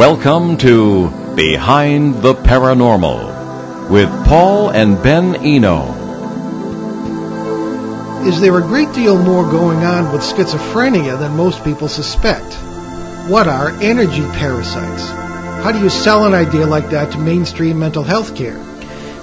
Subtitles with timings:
[0.00, 5.92] Welcome to Behind the Paranormal with Paul and Ben Eno.
[8.26, 12.54] Is there a great deal more going on with schizophrenia than most people suspect?
[13.28, 15.06] What are energy parasites?
[15.62, 18.69] How do you sell an idea like that to mainstream mental health care?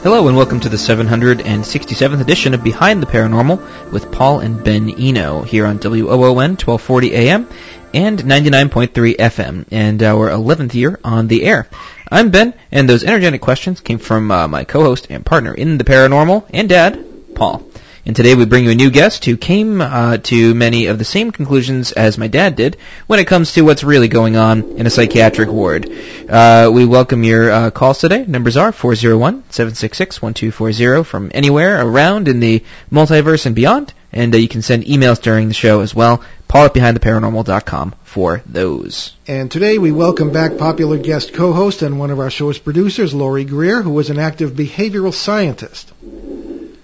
[0.04, 4.89] Hello and welcome to the 767th edition of Behind the Paranormal with Paul and Ben
[4.91, 7.50] Eno here on WOON 1240 AM
[7.96, 11.68] and 99.3 FM and our 11th year on the air.
[12.11, 15.83] I'm Ben and those energetic questions came from uh, my co-host and partner in the
[15.83, 17.04] paranormal and dad,
[17.36, 17.67] Paul.
[18.07, 21.04] And today we bring you a new guest who came uh, to many of the
[21.04, 24.88] same conclusions as my dad did when it comes to what's really going on in
[24.88, 25.92] a psychiatric ward.
[26.30, 28.24] Uh, we welcome your uh, calls today.
[28.25, 33.94] Numbers are 401-766-1240 from anywhere around in the multiverse and beyond.
[34.14, 36.23] And uh, you can send emails during the show as well.
[36.47, 39.17] Paul at BehindTheParanormal.com for those.
[39.28, 43.44] And today we welcome back popular guest co-host and one of our show's producers, Laurie
[43.44, 45.91] Greer, who was an active behavioral scientist.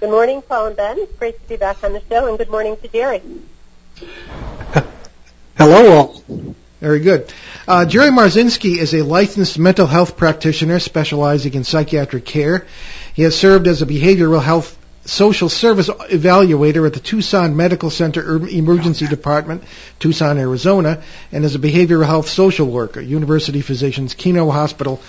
[0.04, 1.00] Good morning, Paul and Ben.
[1.00, 3.22] It's great to be back on the show, and good morning to Jerry.
[5.58, 6.24] Hello, all.
[6.82, 7.32] Very good.
[7.66, 12.68] Uh, Jerry Marzinski is a licensed mental health practitioner specializing in psychiatric care.
[13.14, 18.46] He has served as a behavioral health social service evaluator at the Tucson Medical Center
[18.46, 19.64] Emergency Department,
[20.00, 21.02] Tucson, Arizona,
[21.32, 25.00] and as a behavioral health social worker, University Physicians Kino Hospital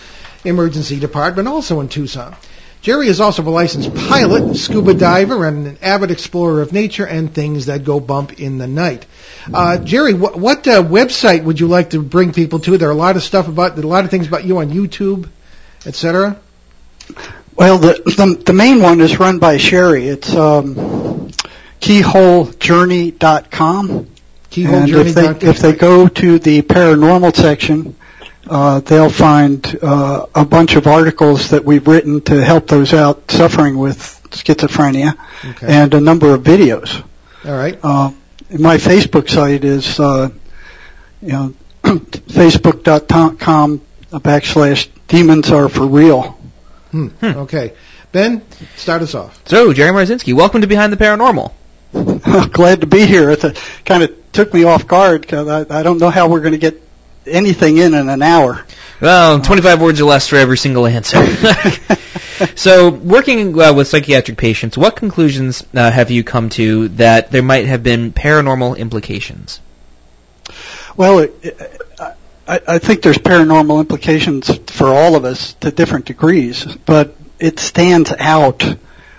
[0.44, 2.36] Emergency Department, also in Tucson.
[2.84, 7.34] Jerry is also a licensed pilot, scuba diver, and an avid explorer of nature and
[7.34, 9.06] things that go bump in the night.
[9.50, 12.76] Uh, Jerry, what, what uh, website would you like to bring people to?
[12.76, 15.30] There are a lot of stuff about, a lot of things about you on YouTube,
[15.86, 16.38] etc.
[17.56, 20.06] Well, the, the, the main one is run by Sherry.
[20.06, 20.74] It's um,
[21.80, 24.08] keyholejourney.com.
[24.50, 25.06] Keyholejourney.com.
[25.06, 27.96] If they, if they go to the paranormal section,
[28.48, 33.30] uh, they'll find uh, a bunch of articles that we've written to help those out
[33.30, 33.98] suffering with
[34.30, 35.16] schizophrenia,
[35.50, 35.66] Okay.
[35.68, 37.02] and a number of videos.
[37.44, 37.78] All right.
[37.82, 38.10] Uh,
[38.58, 40.30] my Facebook site is, uh,
[41.22, 43.80] you know, facebook.com
[44.12, 46.38] backslash demons are for real.
[46.90, 47.08] Hmm.
[47.22, 47.72] Okay.
[48.12, 48.42] Ben,
[48.76, 49.42] start us off.
[49.48, 51.52] So, Jerry Marzinski, welcome to Behind the Paranormal.
[52.52, 53.30] Glad to be here.
[53.30, 53.42] It
[53.84, 56.58] kind of took me off guard because I, I don't know how we're going to
[56.58, 56.80] get
[57.26, 58.64] anything in in an hour.
[59.00, 61.24] Well, 25 words or less for every single answer.
[62.54, 67.42] so, working uh, with psychiatric patients, what conclusions uh, have you come to that there
[67.42, 69.60] might have been paranormal implications?
[70.96, 71.82] Well, it, it,
[72.46, 77.58] I, I think there's paranormal implications for all of us to different degrees, but it
[77.58, 78.64] stands out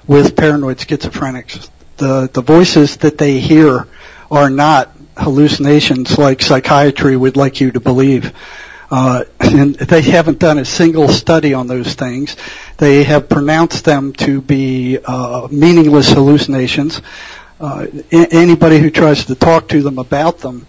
[0.07, 1.69] with paranoid schizophrenics.
[1.97, 3.87] The the voices that they hear
[4.29, 8.33] are not hallucinations like psychiatry would like you to believe.
[8.91, 12.35] Uh, and they haven't done a single study on those things.
[12.77, 17.01] They have pronounced them to be uh, meaningless hallucinations.
[17.59, 20.67] Uh, a- anybody who tries to talk to them about them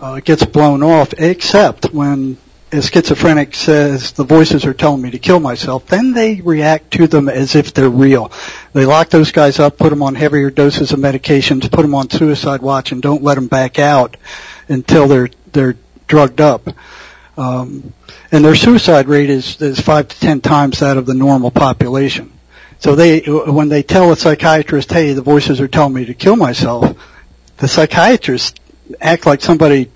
[0.00, 2.36] uh, gets blown off, except when
[2.72, 7.06] a schizophrenic says the voices are telling me to kill myself, then they react to
[7.06, 8.32] them as if they're real.
[8.72, 12.08] They lock those guys up, put them on heavier doses of medications, put them on
[12.08, 14.16] suicide watch, and don't let them back out
[14.68, 16.68] until they're they're drugged up.
[17.36, 17.92] Um,
[18.30, 22.32] and their suicide rate is is five to ten times that of the normal population.
[22.78, 26.36] So they when they tell a psychiatrist, "Hey, the voices are telling me to kill
[26.36, 26.96] myself,"
[27.58, 28.58] the psychiatrist
[29.00, 29.90] act like somebody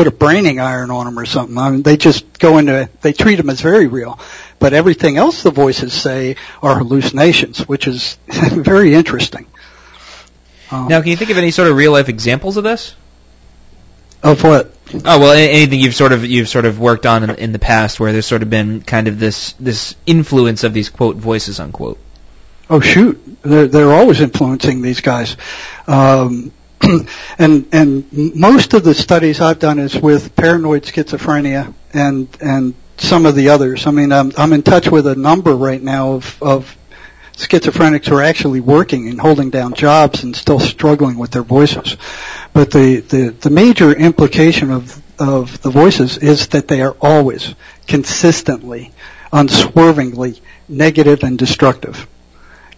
[0.00, 1.58] put a braining iron on them or something.
[1.58, 4.18] I mean, they just go into they treat them as very real,
[4.58, 9.46] but everything else the voices say are hallucinations, which is very interesting.
[10.70, 12.94] Um, Now, can you think of any sort of real life examples of this?
[14.22, 14.72] of what?
[15.04, 18.00] Oh well, anything you've sort of you've sort of worked on in, in the past
[18.00, 21.98] where there's sort of been kind of this this influence of these quote voices unquote.
[22.70, 25.36] Oh shoot, they're they're always influencing these guys.
[25.86, 26.52] Um,
[27.38, 33.26] and and most of the studies I've done is with paranoid schizophrenia and and some
[33.26, 33.86] of the others.
[33.86, 36.76] I mean, I'm I'm in touch with a number right now of of
[37.36, 41.96] schizophrenics who are actually working and holding down jobs and still struggling with their voices.
[42.52, 47.54] But the the, the major implication of of the voices is that they are always
[47.86, 48.92] consistently,
[49.32, 52.06] unswervingly negative and destructive.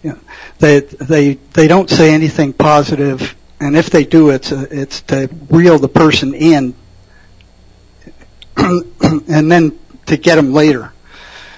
[0.01, 0.19] You know,
[0.59, 5.29] they they they don't say anything positive and if they do, it's a, it's to
[5.49, 6.75] reel the person in,
[8.57, 10.91] and then to get them later.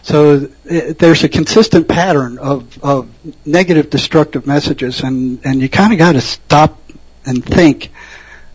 [0.03, 3.09] So it, there's a consistent pattern of of
[3.45, 6.79] negative, destructive messages, and and you kind of got to stop
[7.25, 7.91] and think,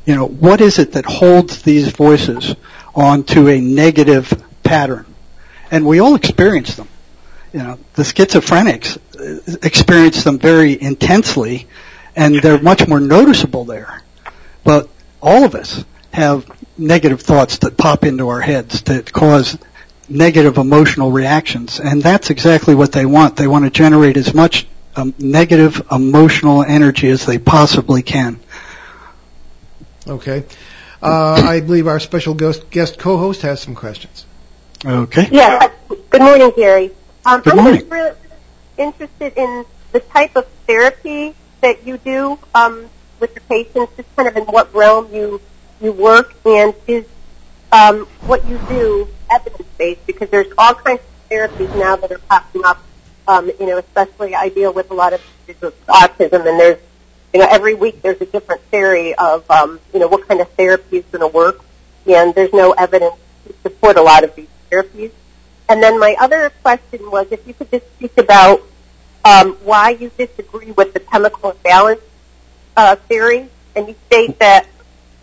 [0.06, 2.54] you know, what is it that holds these voices
[2.94, 4.32] onto a negative
[4.62, 5.06] pattern,
[5.72, 6.88] and we all experience them.
[7.52, 11.66] You know, the schizophrenics uh, experience them very intensely,
[12.20, 14.02] and they're much more noticeable there.
[14.62, 14.90] But
[15.22, 16.46] all of us have
[16.76, 19.56] negative thoughts that pop into our heads that cause
[20.06, 23.36] negative emotional reactions, and that's exactly what they want.
[23.36, 28.38] They want to generate as much um, negative emotional energy as they possibly can.
[30.06, 30.44] Okay.
[31.02, 34.26] Uh, I believe our special guest, guest co-host has some questions.
[34.84, 35.28] Okay.
[35.32, 35.72] Yes.
[36.10, 36.90] Good morning, Gary.
[37.24, 37.80] Um, Good I'm morning.
[37.80, 38.16] just really
[38.76, 44.28] interested in the type of therapy that you do um, with your patients, just kind
[44.28, 45.40] of in what realm you
[45.80, 47.06] you work, and is
[47.72, 50.06] um, what you do evidence based?
[50.06, 52.82] Because there's all kinds of therapies now that are popping up.
[53.28, 56.78] Um, you know, especially I deal with a lot of with autism, and there's
[57.32, 60.48] you know every week there's a different theory of um, you know what kind of
[60.52, 61.64] therapy is going to work,
[62.06, 63.16] and there's no evidence
[63.46, 65.12] to support a lot of these therapies.
[65.68, 68.62] And then my other question was if you could just speak about
[69.22, 72.00] why you disagree with the chemical imbalance
[72.76, 74.66] uh, theory, and you state that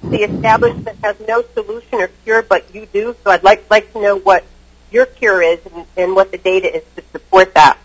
[0.04, 3.16] the establishment has no solution or cure, but you do.
[3.24, 4.44] So I'd like like to know what
[4.92, 5.60] your cure is
[5.98, 7.78] and, what the data is to support that.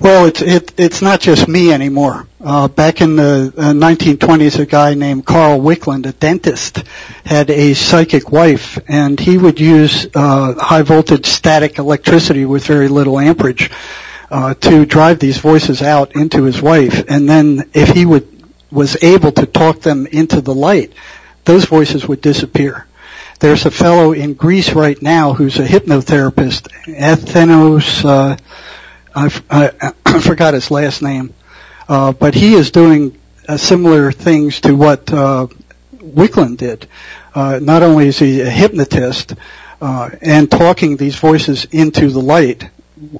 [0.00, 2.28] Well, it's it, it's not just me anymore.
[2.40, 6.84] Uh, back in the uh, 1920s, a guy named Carl Wickland, a dentist,
[7.24, 12.86] had a psychic wife, and he would use uh, high voltage static electricity with very
[12.86, 13.70] little amperage
[14.30, 17.04] uh, to drive these voices out into his wife.
[17.08, 18.38] And then, if he would
[18.70, 20.92] was able to talk them into the light,
[21.44, 22.86] those voices would disappear.
[23.40, 28.04] There's a fellow in Greece right now who's a hypnotherapist, Athenos.
[28.04, 28.36] Uh,
[29.14, 29.72] I,
[30.06, 31.32] I forgot his last name,
[31.88, 33.16] uh, but he is doing
[33.48, 35.46] uh, similar things to what uh,
[35.96, 36.86] Wickland did.
[37.34, 39.34] Uh, not only is he a hypnotist
[39.80, 42.68] uh, and talking these voices into the light,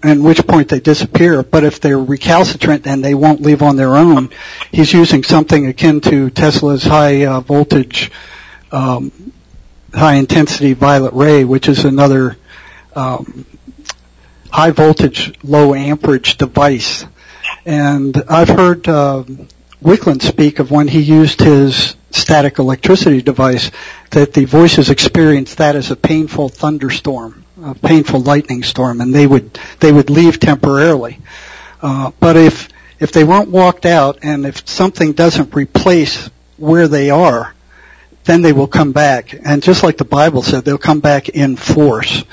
[0.02, 3.96] at which point they disappear, but if they're recalcitrant and they won't leave on their
[3.96, 4.30] own,
[4.72, 8.10] he's using something akin to Tesla's high uh, voltage,
[8.72, 9.32] um,
[9.92, 12.36] high intensity violet ray, which is another
[12.94, 13.46] um,
[14.50, 17.04] high voltage, low amperage device.
[17.64, 19.24] And I've heard uh,
[19.82, 23.70] Wickland speak of when he used his static electricity device
[24.10, 29.26] that the voices experienced that as a painful thunderstorm, a painful lightning storm, and they
[29.26, 31.18] would they would leave temporarily.
[31.82, 32.68] Uh, but if
[32.98, 37.54] if they weren't walked out, and if something doesn't replace where they are,
[38.24, 39.32] then they will come back.
[39.32, 42.24] And just like the Bible said, they'll come back in force.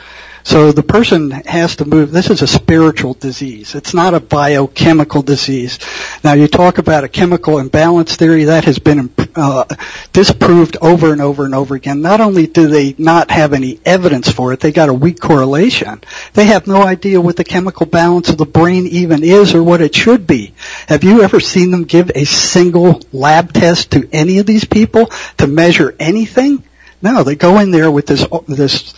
[0.44, 2.12] So the person has to move.
[2.12, 3.74] This is a spiritual disease.
[3.74, 5.80] It's not a biochemical disease.
[6.24, 9.00] Now you talk about a chemical imbalance theory that has been
[9.36, 9.66] Uh,
[10.14, 12.02] disproved over and over and over again.
[12.02, 16.02] Not only do they not have any evidence for it, they got a weak correlation.
[16.32, 19.82] They have no idea what the chemical balance of the brain even is or what
[19.82, 20.54] it should be.
[20.88, 25.08] Have you ever seen them give a single lab test to any of these people
[25.38, 26.64] to measure anything?
[27.02, 28.94] No, they go in there with this this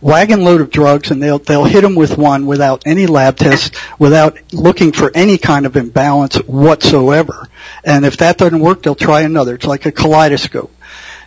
[0.00, 3.76] wagon load of drugs and they'll they'll hit them with one without any lab tests,
[3.98, 7.48] without looking for any kind of imbalance whatsoever.
[7.84, 9.54] And if that doesn't work, they'll try another.
[9.54, 10.72] It's like a kaleidoscope.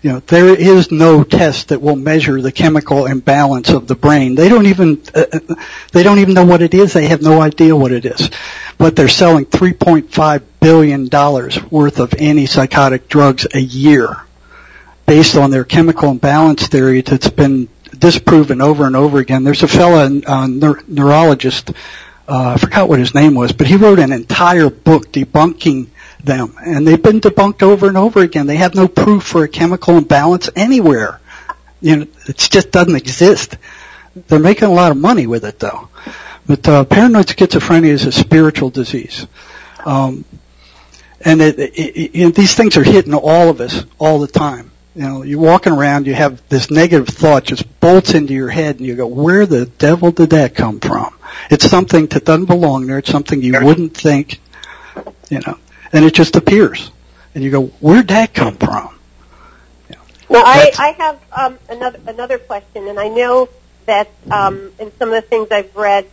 [0.01, 4.33] You know, there is no test that will measure the chemical imbalance of the brain.
[4.33, 5.25] They don't even uh,
[5.91, 6.93] they don't even know what it is.
[6.93, 8.31] They have no idea what it is.
[8.79, 14.17] But they're selling 3.5 billion dollars worth of antipsychotic drugs a year
[15.05, 17.67] based on their chemical imbalance theory that's been
[18.01, 19.45] disproven over and over again.
[19.45, 21.71] There's a fellow, uh, neur- neurologist,
[22.27, 25.87] uh, I forgot what his name was, but he wrote an entire book debunking
[26.23, 28.47] them, and they've been debunked over and over again.
[28.47, 31.19] They have no proof for a chemical imbalance anywhere.
[31.79, 33.57] You know, it just doesn't exist.
[34.27, 35.89] They're making a lot of money with it, though.
[36.45, 39.27] But uh, paranoid schizophrenia is a spiritual disease.
[39.85, 40.25] Um,
[41.21, 44.70] and it, it, it, these things are hitting all of us all the time.
[44.95, 48.77] You know, you're walking around, you have this negative thought just bolts into your head,
[48.77, 51.13] and you go, "Where the devil did that come from?"
[51.49, 52.97] It's something that doesn't belong there.
[52.97, 54.41] It's something you wouldn't think,
[55.29, 55.57] you know,
[55.93, 56.91] and it just appears,
[57.33, 58.89] and you go, "Where'd that come from?"
[60.27, 63.49] Well, I, I have um, another another question, and I know
[63.85, 66.05] that um, in some of the things I've read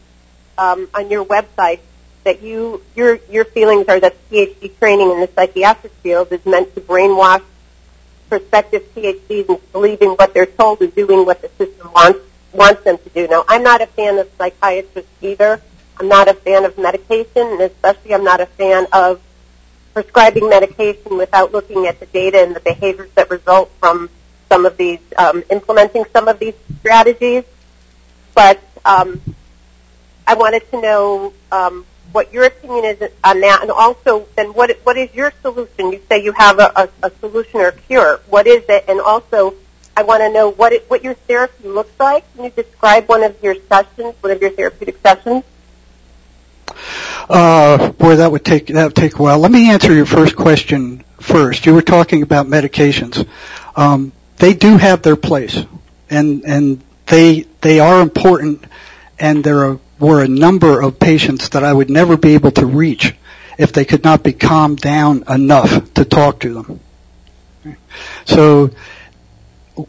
[0.56, 1.78] um, on your website
[2.25, 6.75] that you your your feelings are that PhD training in the psychiatric field is meant
[6.75, 7.42] to brainwash
[8.28, 12.20] prospective PhDs believing what they're told and doing what the system wants
[12.52, 13.28] wants them to do.
[13.28, 15.61] Now, I'm not a fan of psychiatrists either.
[16.00, 19.20] I'm not a fan of medication, and especially I'm not a fan of
[19.92, 24.08] prescribing medication without looking at the data and the behaviors that result from
[24.49, 27.44] some of these um, implementing some of these strategies.
[28.35, 29.20] but um,
[30.26, 34.70] I wanted to know um, what your opinion is on that, and also then what
[34.84, 35.92] what is your solution?
[35.92, 38.20] You say you have a, a, a solution or a cure.
[38.28, 38.84] What is it?
[38.88, 39.54] And also,
[39.96, 42.24] I want to know what it, what your therapy looks like.
[42.34, 45.44] Can you describe one of your sessions, one of your therapeutic sessions?
[47.28, 49.38] Uh, boy, that would take that would take a while.
[49.38, 51.66] Let me answer your first question first.
[51.66, 53.26] You were talking about medications.
[53.76, 55.64] Um, they do have their place,
[56.08, 58.64] and and they they are important,
[59.18, 62.67] and there are, were a number of patients that I would never be able to
[62.67, 63.14] reach
[63.59, 66.81] if they could not be calmed down enough to talk to them.
[68.25, 68.71] So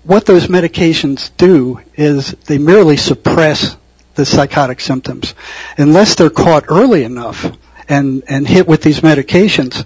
[0.03, 3.77] what those medications do is they merely suppress
[4.15, 5.33] the psychotic symptoms.
[5.77, 7.45] Unless they're caught early enough
[7.87, 9.85] and, and hit with these medications,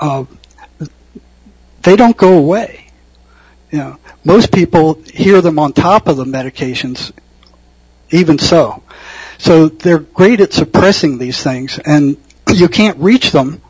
[0.00, 0.24] uh,
[1.82, 2.86] they don't go away.
[3.70, 7.12] You know, most people hear them on top of the medications,
[8.10, 8.82] even so.
[9.44, 12.16] So they're great at suppressing these things, and
[12.48, 13.60] you can't reach them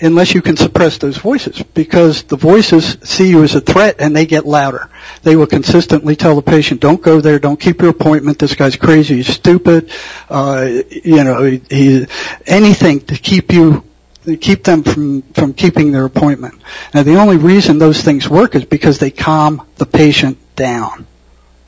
[0.00, 4.16] unless you can suppress those voices because the voices see you as a threat and
[4.16, 4.88] they get louder.
[5.24, 8.76] They will consistently tell the patient, don't go there, don't keep your appointment, this guy's
[8.76, 9.90] crazy, he's stupid,
[10.30, 12.06] uh, you know, he, he,
[12.46, 13.84] anything to keep you
[14.40, 16.54] keep them from, from keeping their appointment.
[16.94, 21.06] Now the only reason those things work is because they calm the patient down.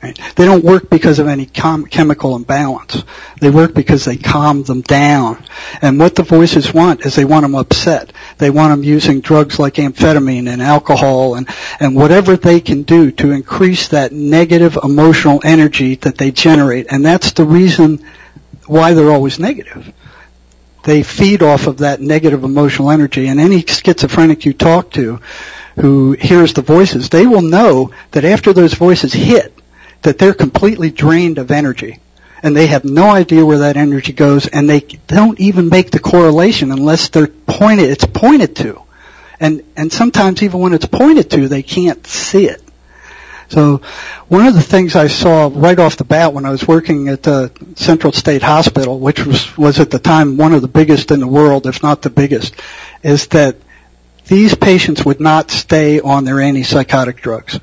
[0.01, 0.19] Right?
[0.35, 3.03] They don't work because of any com- chemical imbalance.
[3.39, 5.43] They work because they calm them down.
[5.79, 8.11] And what the voices want is they want them upset.
[8.39, 11.47] They want them using drugs like amphetamine and alcohol and,
[11.79, 16.87] and whatever they can do to increase that negative emotional energy that they generate.
[16.91, 18.03] And that's the reason
[18.65, 19.93] why they're always negative.
[20.83, 23.27] They feed off of that negative emotional energy.
[23.27, 25.19] And any schizophrenic you talk to
[25.75, 29.60] who hears the voices, they will know that after those voices hit,
[30.01, 31.99] that they're completely drained of energy.
[32.43, 35.99] And they have no idea where that energy goes and they don't even make the
[35.99, 38.81] correlation unless they're pointed it's pointed to.
[39.39, 42.61] And and sometimes even when it's pointed to they can't see it.
[43.49, 43.81] So
[44.29, 47.21] one of the things I saw right off the bat when I was working at
[47.21, 51.19] the Central State Hospital, which was, was at the time one of the biggest in
[51.19, 52.55] the world, if not the biggest,
[53.03, 53.57] is that
[54.25, 57.59] these patients would not stay on their antipsychotic drugs.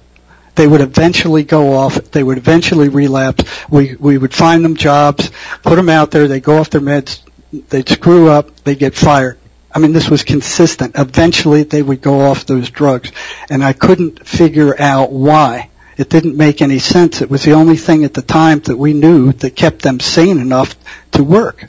[0.59, 1.95] They would eventually go off.
[2.11, 3.45] They would eventually relapse.
[3.71, 5.31] We we would find them jobs,
[5.63, 6.27] put them out there.
[6.27, 7.21] They go off their meds.
[7.53, 8.65] They'd screw up.
[8.65, 9.39] They'd get fired.
[9.73, 10.97] I mean, this was consistent.
[10.99, 13.13] Eventually, they would go off those drugs,
[13.49, 15.71] and I couldn't figure out why.
[15.97, 17.23] It didn't make any sense.
[17.23, 20.41] It was the only thing at the time that we knew that kept them sane
[20.41, 20.75] enough
[21.13, 21.67] to work.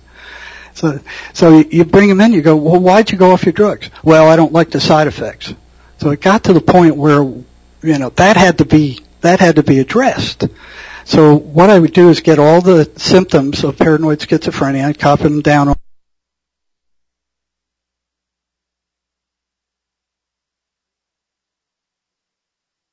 [0.73, 0.99] So,
[1.33, 3.91] so you bring them in, you go, well, why'd you go off your drugs?
[4.03, 5.53] Well, I don't like the side effects.
[5.99, 7.23] So it got to the point where
[7.81, 10.45] you know, that had to be, that had to be addressed.
[11.05, 15.23] So what I would do is get all the symptoms of paranoid schizophrenia, I'd copy
[15.23, 15.75] them down on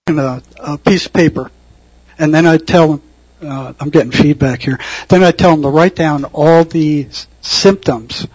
[0.09, 1.51] a, a piece of paper.
[2.19, 3.03] And then I'd tell them,
[3.43, 4.79] uh, I'm getting feedback here.
[5.09, 7.09] Then I'd tell them to write down all the
[7.43, 8.27] symptoms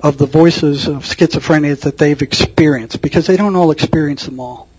[0.00, 4.69] of the voices of schizophrenia that they've experienced because they don't all experience them all.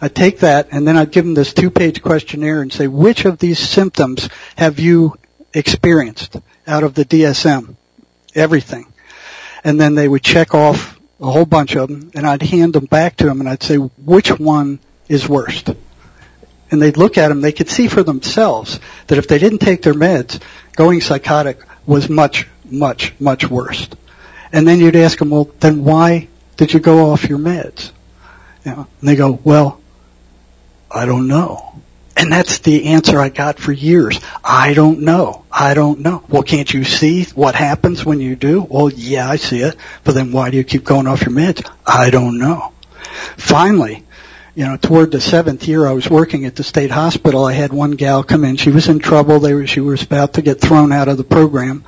[0.00, 3.38] I'd take that and then I'd give them this two-page questionnaire and say, which of
[3.38, 5.16] these symptoms have you
[5.52, 6.36] experienced
[6.66, 7.74] out of the DSM?
[8.34, 8.92] Everything.
[9.64, 12.84] And then they would check off a whole bunch of them and I'd hand them
[12.84, 15.70] back to them and I'd say, which one is worst?
[16.70, 19.82] And they'd look at them, they could see for themselves that if they didn't take
[19.82, 20.40] their meds,
[20.76, 23.88] going psychotic was much, much, much worse.
[24.52, 27.90] And then you'd ask them, well, then why did you go off your meds?
[28.76, 29.80] And they go, well,
[30.90, 31.64] I don't know.
[32.16, 34.20] And that's the answer I got for years.
[34.42, 35.44] I don't know.
[35.52, 36.24] I don't know.
[36.28, 38.60] Well, can't you see what happens when you do?
[38.60, 39.76] Well, yeah, I see it.
[40.02, 41.68] But then why do you keep going off your meds?
[41.86, 42.72] I don't know.
[43.36, 44.04] Finally,
[44.56, 47.72] you know, toward the seventh year I was working at the state hospital, I had
[47.72, 48.56] one gal come in.
[48.56, 49.38] She was in trouble.
[49.38, 51.84] They were, she was about to get thrown out of the program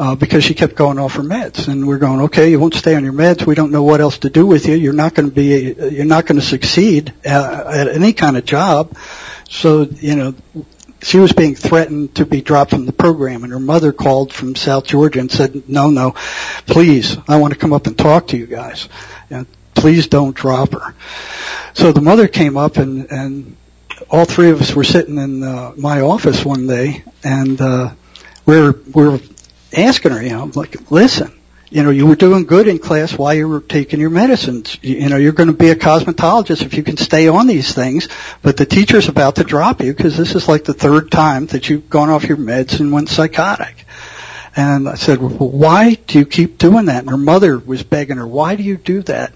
[0.00, 1.68] uh, because she kept going off her meds.
[1.68, 3.44] And we're going, okay, you won't stay on your meds.
[3.44, 4.74] We don't know what else to do with you.
[4.74, 8.46] You're not going to be, you're not going to succeed uh, at any kind of
[8.46, 8.96] job.
[9.50, 10.34] So, you know,
[11.02, 14.54] she was being threatened to be dropped from the program and her mother called from
[14.54, 16.14] South Georgia and said, no, no,
[16.66, 18.88] please, I want to come up and talk to you guys.
[19.28, 20.94] And please don't drop her.
[21.74, 23.54] So the mother came up and, and
[24.08, 27.92] all three of us were sitting in uh, my office one day and, uh,
[28.46, 29.20] we're, we're
[29.72, 31.32] asking her, you know, like, listen,
[31.70, 34.76] you know, you were doing good in class while you were taking your medicines.
[34.82, 37.72] You, you know, you're going to be a cosmetologist if you can stay on these
[37.72, 38.08] things,
[38.42, 41.68] but the teacher's about to drop you because this is like the third time that
[41.68, 43.86] you've gone off your meds and went psychotic.
[44.56, 47.02] And I said, well, why do you keep doing that?
[47.02, 49.32] And her mother was begging her, why do you do that?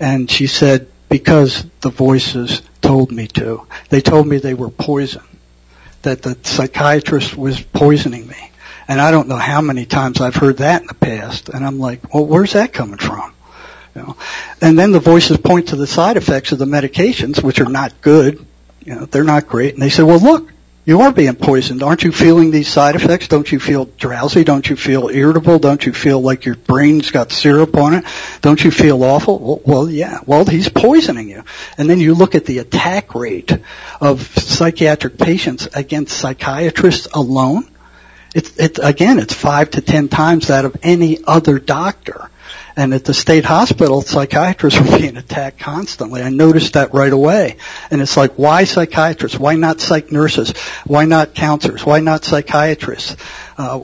[0.00, 3.66] And she said, because the voices told me to.
[3.90, 5.22] They told me they were poison.
[6.02, 8.43] That the psychiatrist was poisoning me.
[8.86, 11.48] And I don't know how many times I've heard that in the past.
[11.48, 13.32] And I'm like, well, where's that coming from?
[13.94, 14.16] You know?
[14.60, 18.00] And then the voices point to the side effects of the medications, which are not
[18.00, 18.44] good.
[18.84, 19.74] You know, they're not great.
[19.74, 20.50] And they say, well, look,
[20.86, 21.82] you are being poisoned.
[21.82, 23.28] Aren't you feeling these side effects?
[23.28, 24.44] Don't you feel drowsy?
[24.44, 25.58] Don't you feel irritable?
[25.58, 28.04] Don't you feel like your brain's got syrup on it?
[28.42, 29.38] Don't you feel awful?
[29.38, 30.18] Well, well, yeah.
[30.26, 31.42] Well, he's poisoning you.
[31.78, 33.50] And then you look at the attack rate
[33.98, 37.66] of psychiatric patients against psychiatrists alone.
[38.34, 42.30] It's, it's, again, it's five to ten times that of any other doctor.
[42.76, 46.22] And at the state hospital, psychiatrists were being attacked constantly.
[46.22, 47.56] I noticed that right away.
[47.90, 49.38] And it's like, why psychiatrists?
[49.38, 50.50] Why not psych nurses?
[50.84, 51.86] Why not counselors?
[51.86, 53.16] Why not psychiatrists?
[53.56, 53.80] Uh,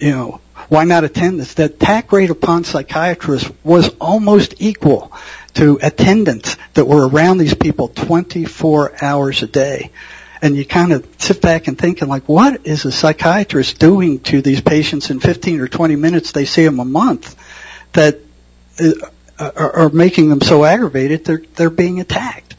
[0.00, 1.54] you know, why not attendants?
[1.54, 5.12] The attack rate upon psychiatrists was almost equal
[5.54, 9.90] to attendants that were around these people 24 hours a day.
[10.42, 14.40] And you kind of sit back and thinking like, what is a psychiatrist doing to
[14.40, 17.36] these patients in 15 or 20 minutes they see them a month
[17.92, 18.18] that
[18.80, 18.92] uh,
[19.38, 22.54] are, are making them so aggravated they're they're being attacked.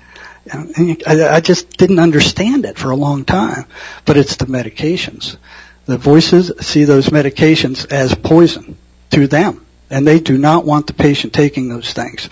[0.52, 3.66] And I, I just didn't understand it for a long time,
[4.06, 5.38] but it's the medications.
[5.86, 8.78] The voices see those medications as poison
[9.12, 12.30] to them, and they do not want the patient taking those things.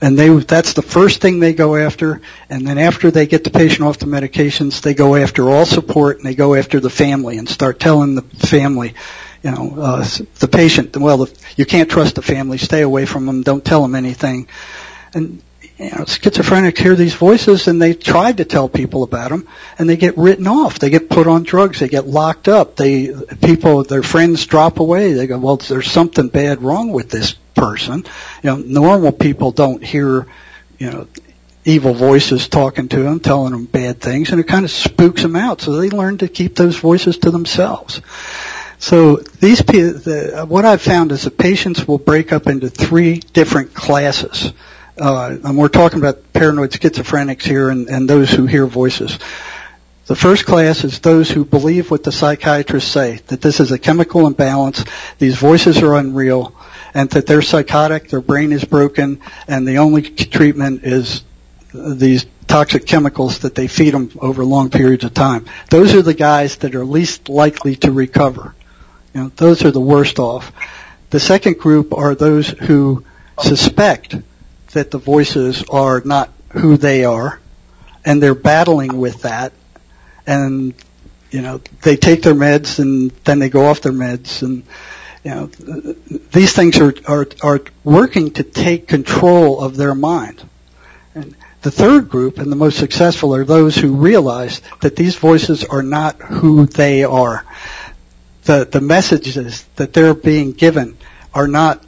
[0.00, 3.50] And they that's the first thing they go after, and then after they get the
[3.50, 7.38] patient off the medications, they go after all support and they go after the family
[7.38, 8.94] and start telling the family
[9.42, 10.04] you know, uh,
[10.38, 13.96] the patient, well, you can't trust the family, stay away from them, don't tell them
[13.96, 14.46] anything.
[15.14, 15.42] And,
[15.78, 19.48] you know, schizophrenics hear these voices and they try to tell people about them
[19.78, 20.78] and they get written off.
[20.78, 21.80] They get put on drugs.
[21.80, 22.76] They get locked up.
[22.76, 25.12] They, people, their friends drop away.
[25.12, 28.04] They go, well, there's something bad wrong with this person.
[28.42, 30.26] You know, normal people don't hear,
[30.78, 31.06] you know,
[31.64, 35.36] evil voices talking to them, telling them bad things, and it kind of spooks them
[35.36, 35.60] out.
[35.60, 38.00] So they learn to keep those voices to themselves.
[38.78, 43.74] So these, the, what I've found is that patients will break up into three different
[43.74, 44.52] classes.
[44.98, 49.18] Uh, and we're talking about paranoid schizophrenics here and, and those who hear voices.
[50.06, 53.78] The first class is those who believe what the psychiatrists say, that this is a
[53.78, 54.84] chemical imbalance,
[55.18, 56.54] these voices are unreal,
[56.92, 61.22] and that they're psychotic, their brain is broken, and the only treatment is
[61.72, 65.46] these toxic chemicals that they feed them over long periods of time.
[65.70, 68.54] Those are the guys that are least likely to recover.
[69.14, 70.52] You know, those are the worst off.
[71.10, 73.04] The second group are those who
[73.40, 74.16] suspect
[74.72, 77.40] that the voices are not who they are,
[78.04, 79.52] and they're battling with that,
[80.26, 80.74] and
[81.30, 84.64] you know they take their meds and then they go off their meds, and
[85.24, 85.46] you know
[86.32, 90.46] these things are are are working to take control of their mind.
[91.14, 95.64] And the third group and the most successful are those who realize that these voices
[95.64, 97.44] are not who they are
[98.44, 100.96] the, the messages that they're being given
[101.34, 101.84] are not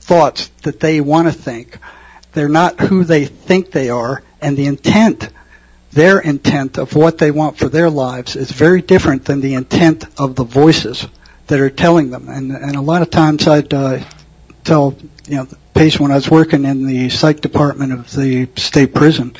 [0.00, 1.78] thoughts that they want to think.
[2.34, 5.28] They're not who they think they are, and the intent,
[5.92, 10.04] their intent of what they want for their lives is very different than the intent
[10.18, 11.06] of the voices
[11.46, 12.28] that are telling them.
[12.28, 14.04] And, and a lot of times I'd uh,
[14.64, 14.96] tell,
[15.28, 18.94] you know, the patient when I was working in the psych department of the state
[18.94, 19.36] prison,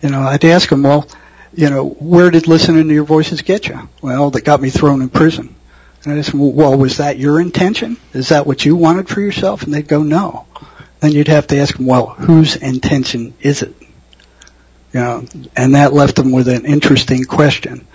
[0.00, 1.08] you know, I'd ask them, well,
[1.54, 3.88] you know, where did listening to your voices get you?
[4.00, 5.54] Well, that got me thrown in prison.
[6.04, 7.96] And I said, well, was that your intention?
[8.12, 9.62] Is that what you wanted for yourself?
[9.62, 10.46] And they'd go, no.
[11.02, 13.74] Then you'd have to ask them, well, whose intention is it?
[14.92, 17.88] You know, and that left them with an interesting question.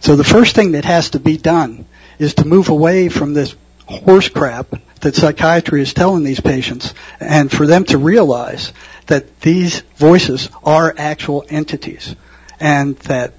[0.00, 1.84] So the first thing that has to be done
[2.18, 3.54] is to move away from this
[3.86, 4.68] horse crap
[5.02, 8.72] that psychiatry is telling these patients and for them to realize
[9.08, 12.16] that these voices are actual entities
[12.60, 13.34] and that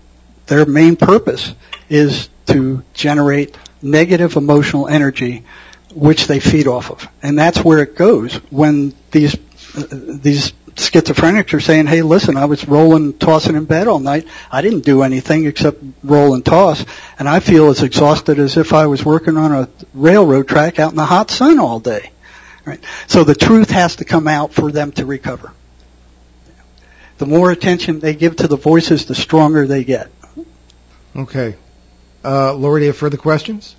[0.45, 1.55] their main purpose
[1.89, 5.43] is to generate negative emotional energy
[5.95, 7.08] which they feed off of.
[7.23, 12.45] And that's where it goes when these uh, these schizophrenics are saying, "Hey, listen, I
[12.45, 14.27] was rolling, tossing in bed all night.
[14.51, 16.86] I didn't do anything except roll and toss,
[17.17, 20.91] and I feel as exhausted as if I was working on a railroad track out
[20.91, 22.12] in the hot sun all day."
[22.65, 22.84] Right.
[23.08, 25.53] So the truth has to come out for them to recover.
[27.19, 30.12] The more attention they give to the voices, the stronger they get.
[31.15, 31.55] Okay.
[32.23, 33.75] Uh, Laura, do you have further questions?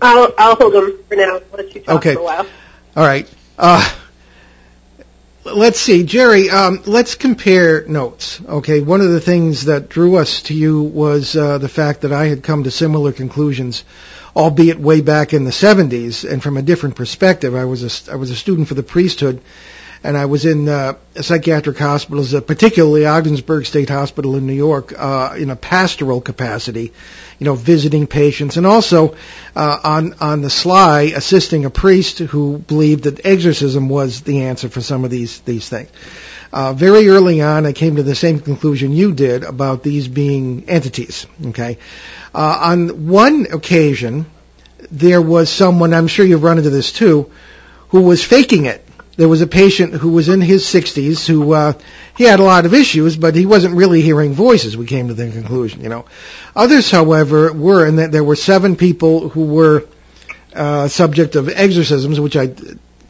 [0.00, 1.34] I'll, I'll hold them for now.
[1.36, 2.14] I'll let you talk Okay.
[2.14, 2.46] for a while.
[2.96, 3.28] All right.
[3.58, 3.94] Uh,
[5.44, 6.50] let's see, Jerry.
[6.50, 8.40] Um, let's compare notes.
[8.40, 8.80] Okay.
[8.80, 12.26] One of the things that drew us to you was uh, the fact that I
[12.26, 13.84] had come to similar conclusions,
[14.34, 17.54] albeit way back in the 70s, and from a different perspective.
[17.54, 19.40] I was a, I was a student for the priesthood,
[20.02, 24.92] and I was in uh, psychiatric hospitals, uh, particularly Ogdensburg State Hospital in New York,
[24.96, 26.92] uh, in a pastoral capacity,
[27.38, 29.16] you know, visiting patients, and also
[29.54, 34.68] uh, on on the sly assisting a priest who believed that exorcism was the answer
[34.68, 35.90] for some of these these things.
[36.52, 40.68] Uh, very early on, I came to the same conclusion you did about these being
[40.68, 41.26] entities.
[41.46, 41.78] Okay,
[42.34, 44.26] uh, on one occasion,
[44.90, 47.30] there was someone I'm sure you've run into this too,
[47.88, 48.85] who was faking it
[49.16, 51.72] there was a patient who was in his 60s who uh,
[52.16, 54.76] he had a lot of issues, but he wasn't really hearing voices.
[54.76, 56.04] We came to the conclusion, you know.
[56.54, 59.84] Others, however, were, and that there were seven people who were
[60.54, 62.54] uh, subject of exorcisms, which I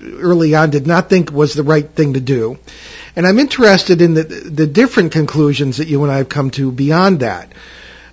[0.03, 2.59] early on did not think was the right thing to do.
[3.17, 6.71] And I'm interested in the, the different conclusions that you and I have come to
[6.71, 7.53] beyond that.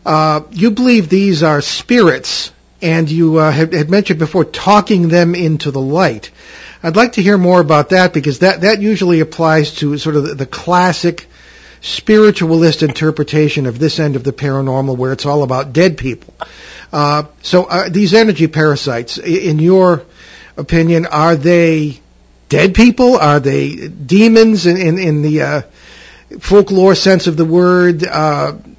[0.06, 2.52] Uh, you believe these are spirits,
[2.82, 6.32] and you uh, had, had mentioned before talking them into the light.
[6.84, 10.24] I'd like to hear more about that because that, that usually applies to sort of
[10.24, 11.28] the, the classic
[11.80, 16.34] spiritualist interpretation of this end of the paranormal where it's all about dead people.
[16.92, 20.04] Uh, so uh, these energy parasites, in your
[20.58, 22.02] opinion, are they
[22.50, 23.18] dead people?
[23.18, 25.62] Are they demons in, in, in the uh,
[26.40, 28.06] folklore sense of the word?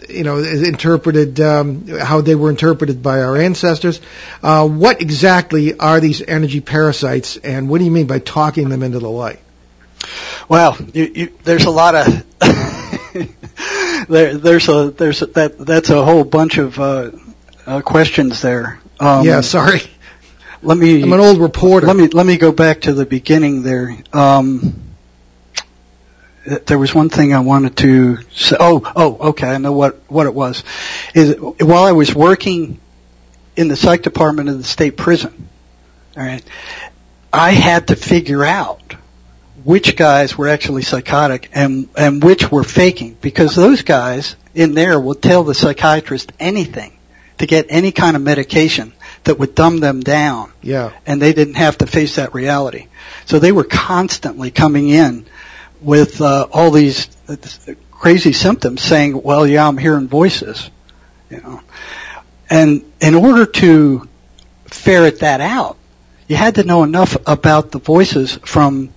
[0.08, 4.00] You know, interpreted um, how they were interpreted by our ancestors.
[4.42, 8.82] Uh, what exactly are these energy parasites, and what do you mean by talking them
[8.82, 9.40] into the light?
[10.48, 12.06] Well, you, you, there's a lot of
[14.08, 17.10] there, there's a there's a, that that's a whole bunch of uh,
[17.66, 18.80] uh, questions there.
[19.00, 19.80] Um, yeah, sorry.
[20.62, 21.02] Let me.
[21.02, 21.86] I'm an old reporter.
[21.86, 23.96] Let me let me go back to the beginning there.
[24.12, 24.83] Um,
[26.44, 28.56] there was one thing I wanted to say.
[28.58, 29.48] Oh, oh, okay.
[29.48, 30.62] I know what, what it was.
[31.14, 32.80] Is while I was working
[33.56, 35.48] in the psych department of the state prison,
[36.16, 36.44] all right,
[37.32, 38.94] I had to figure out
[39.64, 45.00] which guys were actually psychotic and, and which were faking because those guys in there
[45.00, 46.96] will tell the psychiatrist anything
[47.38, 48.92] to get any kind of medication
[49.24, 50.52] that would dumb them down.
[50.62, 50.92] Yeah.
[51.06, 52.88] And they didn't have to face that reality.
[53.24, 55.26] So they were constantly coming in
[55.84, 57.08] with uh, all these
[57.90, 60.70] crazy symptoms, saying, "Well, yeah, I'm hearing voices,"
[61.30, 61.60] you know.
[62.50, 64.08] And in order to
[64.66, 65.76] ferret that out,
[66.28, 68.92] you had to know enough about the voices from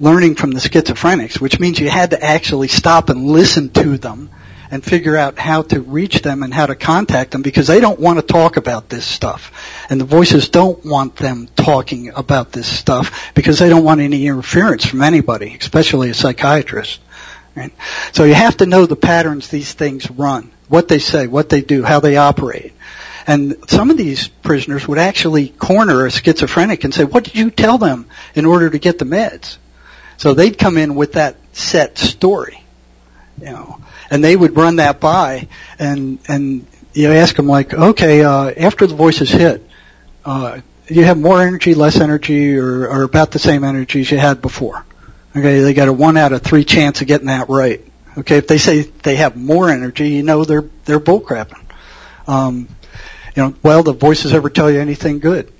[0.00, 4.30] learning from the schizophrenics, which means you had to actually stop and listen to them
[4.70, 7.98] and figure out how to reach them and how to contact them because they don't
[7.98, 9.86] want to talk about this stuff.
[9.88, 14.26] And the voices don't want them talking about this stuff because they don't want any
[14.26, 17.00] interference from anybody, especially a psychiatrist.
[17.56, 17.72] Right?
[18.12, 21.62] So you have to know the patterns these things run, what they say, what they
[21.62, 22.72] do, how they operate.
[23.26, 27.50] And some of these prisoners would actually corner a schizophrenic and say, what did you
[27.50, 29.58] tell them in order to get the meds?
[30.18, 32.62] So they'd come in with that set story,
[33.38, 38.24] you know and they would run that by and and you ask them like, okay,
[38.24, 39.64] uh, after the voices hit,
[40.24, 44.18] uh, you have more energy, less energy, or, or about the same energy as you
[44.18, 44.84] had before.
[45.36, 47.84] Okay, they got a one out of three chance of getting that right.
[48.16, 51.62] Okay, if they say they have more energy, you know they're they're bullcrapping.
[52.26, 52.68] Um,
[53.36, 55.52] you know, well, the voices ever tell you anything good?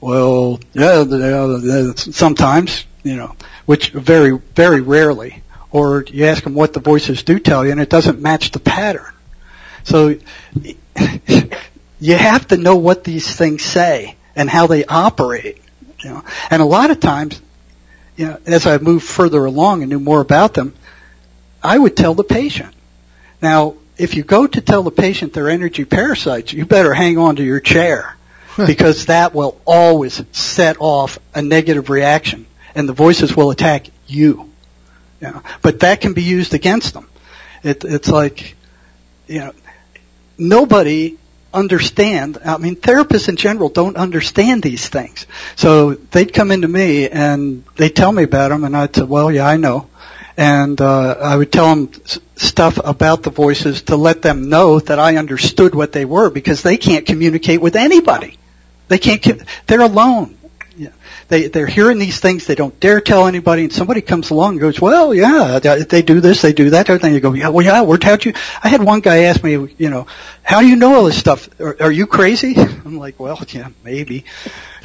[0.00, 3.34] Well, yeah, sometimes, you know,
[3.66, 7.80] which very very rarely or you ask them what the voices do tell you and
[7.80, 9.12] it doesn't match the pattern.
[9.84, 10.16] So
[12.00, 15.60] you have to know what these things say and how they operate.
[16.00, 16.24] You know?
[16.50, 17.40] And a lot of times,
[18.16, 20.74] you know, as I moved further along and knew more about them,
[21.62, 22.74] I would tell the patient.
[23.42, 27.36] Now, if you go to tell the patient they're energy parasites, you better hang on
[27.36, 28.16] to your chair
[28.56, 34.50] because that will always set off a negative reaction and the voices will attack you.
[35.20, 37.08] Yeah, but that can be used against them.
[37.62, 38.56] It, it's like,
[39.26, 39.52] you know,
[40.38, 41.18] nobody
[41.52, 42.38] understand.
[42.44, 45.26] I mean, therapists in general don't understand these things.
[45.56, 49.32] So they'd come into me and they'd tell me about them, and I'd say, "Well,
[49.32, 49.88] yeah, I know."
[50.36, 51.90] And uh, I would tell them
[52.36, 56.62] stuff about the voices to let them know that I understood what they were because
[56.62, 58.38] they can't communicate with anybody.
[58.86, 59.42] They can't.
[59.66, 60.37] They're alone.
[61.28, 64.60] They they're hearing these things they don't dare tell anybody, and somebody comes along and
[64.60, 67.82] goes, "Well, yeah, they do this, they do that." Everything you go, "Yeah, well, yeah,
[67.82, 70.06] we're you?" I had one guy ask me, you know,
[70.42, 71.48] "How do you know all this stuff?
[71.60, 74.24] Are, are you crazy?" I'm like, "Well, yeah, maybe."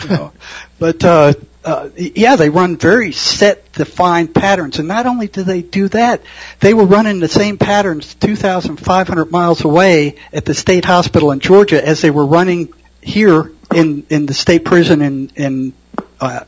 [0.03, 0.33] You know,
[0.79, 4.79] but uh, uh, yeah, they run very set, defined patterns.
[4.79, 6.21] And not only do they do that,
[6.59, 11.85] they were running the same patterns 2,500 miles away at the state hospital in Georgia
[11.85, 15.73] as they were running here in in the state prison in in
[16.19, 16.41] uh,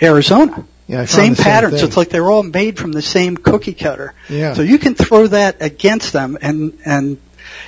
[0.00, 0.64] Arizona.
[0.88, 1.82] Yeah, same patterns.
[1.82, 4.14] it's like they're all made from the same cookie cutter.
[4.28, 4.54] Yeah.
[4.54, 7.18] So you can throw that against them and and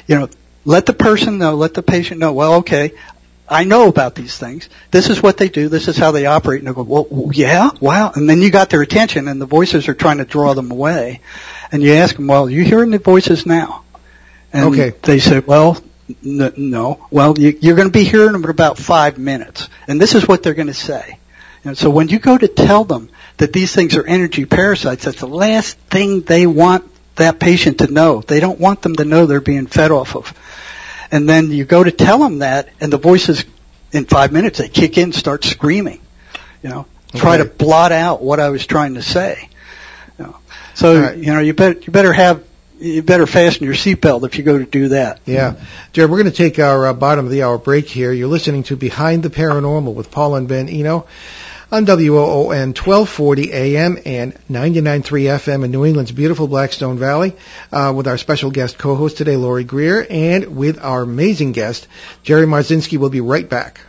[0.06, 0.28] you know
[0.64, 2.32] let the person know, let the patient know.
[2.32, 2.92] Well, okay,
[3.48, 4.68] I know about these things.
[4.90, 5.68] This is what they do.
[5.68, 6.60] This is how they operate.
[6.60, 8.12] And they go, well, yeah, wow.
[8.14, 11.22] And then you got their attention, and the voices are trying to draw them away.
[11.72, 13.82] And you ask them, well, you hearing the voices now?
[14.52, 14.90] And Okay.
[15.02, 15.78] they say, well,
[16.22, 17.06] no.
[17.10, 19.68] Well, you, you're going to be hearing them in about five minutes.
[19.86, 21.18] And this is what they're going to say.
[21.64, 25.20] And so when you go to tell them that these things are energy parasites, that's
[25.20, 26.84] the last thing they want
[27.16, 28.22] that patient to know.
[28.22, 30.32] They don't want them to know they're being fed off of.
[31.10, 33.44] And then you go to tell them that, and the voices
[33.92, 36.00] in five minutes they kick in, start screaming.
[36.62, 39.48] You know, try to blot out what I was trying to say.
[40.18, 40.36] You know.
[40.74, 41.16] So right.
[41.16, 42.44] you know, you better you better have
[42.78, 45.20] you better fasten your seatbelt if you go to do that.
[45.26, 45.54] Yeah.
[45.92, 48.12] Jared, we're going to take our uh, bottom of the hour break here.
[48.12, 51.06] You're listening to Behind the Paranormal with Paul and Ben Eno
[51.70, 57.36] on WOON 1240 AM and 99.3 FM in New England's beautiful Blackstone Valley
[57.72, 61.86] uh, with our special guest co-host today, Lori Greer, and with our amazing guest,
[62.22, 62.96] Jerry Marzinski.
[62.98, 63.80] We'll be right back.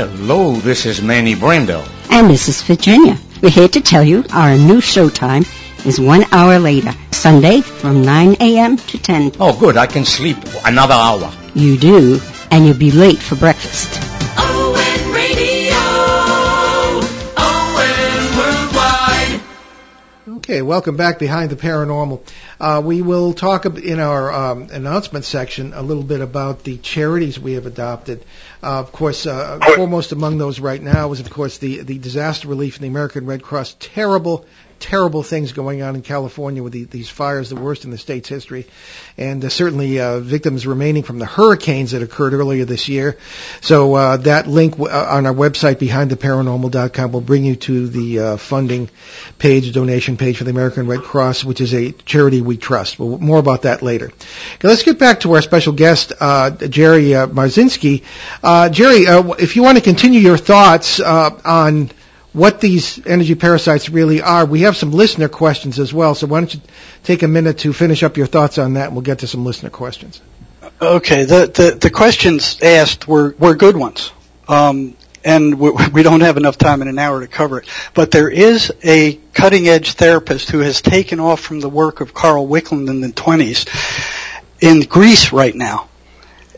[0.00, 1.86] Hello, this is Manny Brando.
[2.10, 3.18] And this is Virginia.
[3.42, 5.44] We're here to tell you our new showtime
[5.84, 8.78] is one hour later, Sunday from 9 a.m.
[8.78, 9.32] to 10.
[9.38, 9.76] Oh, good.
[9.76, 11.30] I can sleep another hour.
[11.54, 12.18] You do,
[12.50, 14.00] and you'll be late for breakfast.
[14.38, 15.76] ON Radio.
[17.36, 19.40] ON Worldwide.
[20.38, 22.26] Okay, welcome back behind the paranormal.
[22.58, 27.38] Uh, we will talk in our um, announcement section a little bit about the charities
[27.38, 28.24] we have adopted.
[28.62, 32.46] Uh, of course, uh, foremost among those right now is, of course, the the disaster
[32.46, 33.76] relief and the American Red Cross.
[33.78, 34.44] Terrible,
[34.80, 38.28] terrible things going on in California with the, these fires, the worst in the state's
[38.28, 38.66] history,
[39.16, 43.18] and uh, certainly uh, victims remaining from the hurricanes that occurred earlier this year.
[43.60, 48.18] So uh, that link w- uh, on our website, behindtheparanormal.com, will bring you to the
[48.18, 48.88] uh, funding
[49.38, 52.98] page, donation page for the American Red Cross, which is a charity we trust.
[52.98, 54.06] Well, more about that later.
[54.06, 58.02] Okay, let's get back to our special guest, uh, Jerry Marzinski.
[58.72, 59.04] Jerry,
[59.42, 61.90] if you want to continue your thoughts on
[62.32, 66.14] what these energy parasites really are, we have some listener questions as well.
[66.14, 66.60] So why don't you
[67.02, 69.44] take a minute to finish up your thoughts on that, and we'll get to some
[69.44, 70.20] listener questions.
[70.80, 74.12] Okay, the the, the questions asked were were good ones.
[74.48, 77.68] Um, and we, we don't have enough time in an hour to cover it.
[77.94, 82.14] But there is a cutting edge therapist who has taken off from the work of
[82.14, 83.68] Carl Wickland in the 20s
[84.60, 85.88] in Greece right now.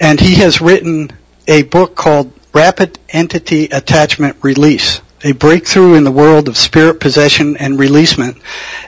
[0.00, 1.10] And he has written
[1.46, 7.56] a book called Rapid Entity Attachment Release, a breakthrough in the world of spirit possession
[7.56, 8.38] and releasement.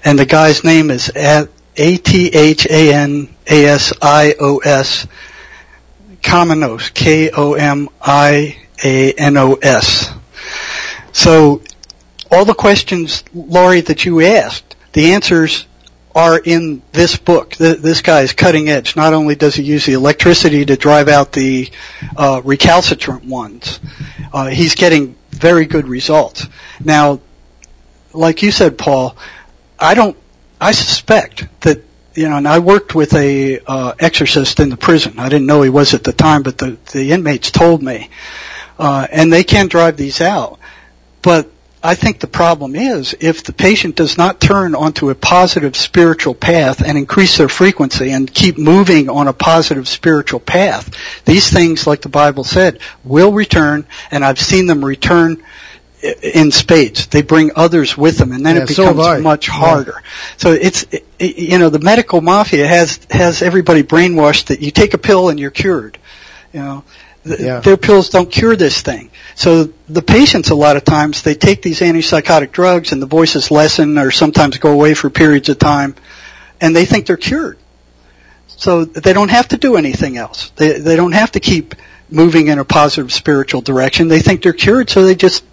[0.04, 5.06] And the guy's name is A T H A N A S I O S
[6.24, 7.94] Komianos, K-O-M-I-A-N-O-S.
[11.12, 11.62] So,
[12.30, 15.66] all the questions, Laurie, that you asked, the answers
[16.14, 17.54] are in this book.
[17.56, 18.96] This guy is cutting edge.
[18.96, 21.70] Not only does he use the electricity to drive out the
[22.16, 23.80] uh, recalcitrant ones,
[24.32, 26.46] uh, he's getting very good results.
[26.82, 27.20] Now,
[28.12, 29.16] like you said, Paul,
[29.78, 30.16] I don't.
[30.60, 31.82] I suspect that
[32.14, 35.18] you know, and I worked with a uh, exorcist in the prison.
[35.18, 38.10] I didn't know he was at the time, but the the inmates told me,
[38.78, 40.58] uh, and they can't drive these out.
[41.22, 41.50] But
[41.86, 46.34] I think the problem is if the patient does not turn onto a positive spiritual
[46.34, 50.90] path and increase their frequency and keep moving on a positive spiritual path,
[51.26, 55.42] these things, like the Bible said, will return, and I've seen them return
[56.22, 57.06] in spades.
[57.08, 59.18] They bring others with them, and then Yeah, it becomes I.
[59.18, 59.54] much Yeah.
[59.54, 60.02] harder.
[60.38, 60.86] So it's
[61.18, 65.38] you know the medical mafia has has everybody brainwashed that you take a pill and
[65.38, 65.98] you're cured.
[66.54, 66.84] You know,
[67.24, 67.60] Yeah.
[67.60, 69.10] their pills don't cure this thing.
[69.34, 73.50] So the patients a lot of times they take these antipsychotic drugs and the voices
[73.50, 75.94] lessen or sometimes go away for periods of time,
[76.60, 77.58] and they think they're cured.
[78.46, 80.50] So they don't have to do anything else.
[80.56, 81.74] They they don't have to keep
[82.10, 84.08] moving in a positive spiritual direction.
[84.08, 85.44] They think they're cured, so they just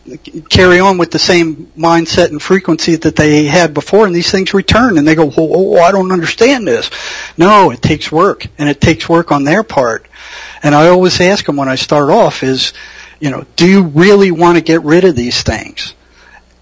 [0.50, 4.54] carry on with the same mindset and frequency that they had before, and these things
[4.54, 6.90] return, and they go, oh, oh, I don't understand this.
[7.38, 10.08] No, it takes work, and it takes work on their part.
[10.64, 12.74] And I always ask them when I start off is,
[13.20, 15.94] you know, do you really want to get rid of these things?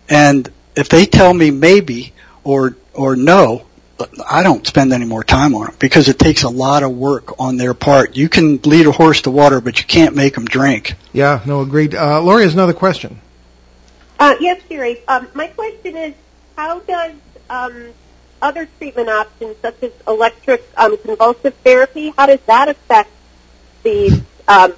[0.09, 3.65] And if they tell me maybe or or no,
[4.29, 7.39] I don't spend any more time on them because it takes a lot of work
[7.39, 8.15] on their part.
[8.15, 10.93] You can lead a horse to water, but you can't make them drink.
[11.13, 11.95] Yeah, no, agreed.
[11.95, 13.19] Uh, Lori has another question.
[14.17, 15.05] Uh, yes, Jerry.
[15.07, 16.13] Um, my question is,
[16.55, 17.13] how does
[17.49, 17.89] um,
[18.41, 23.09] other treatment options such as electric um, convulsive therapy, how does that affect
[23.83, 24.73] the um,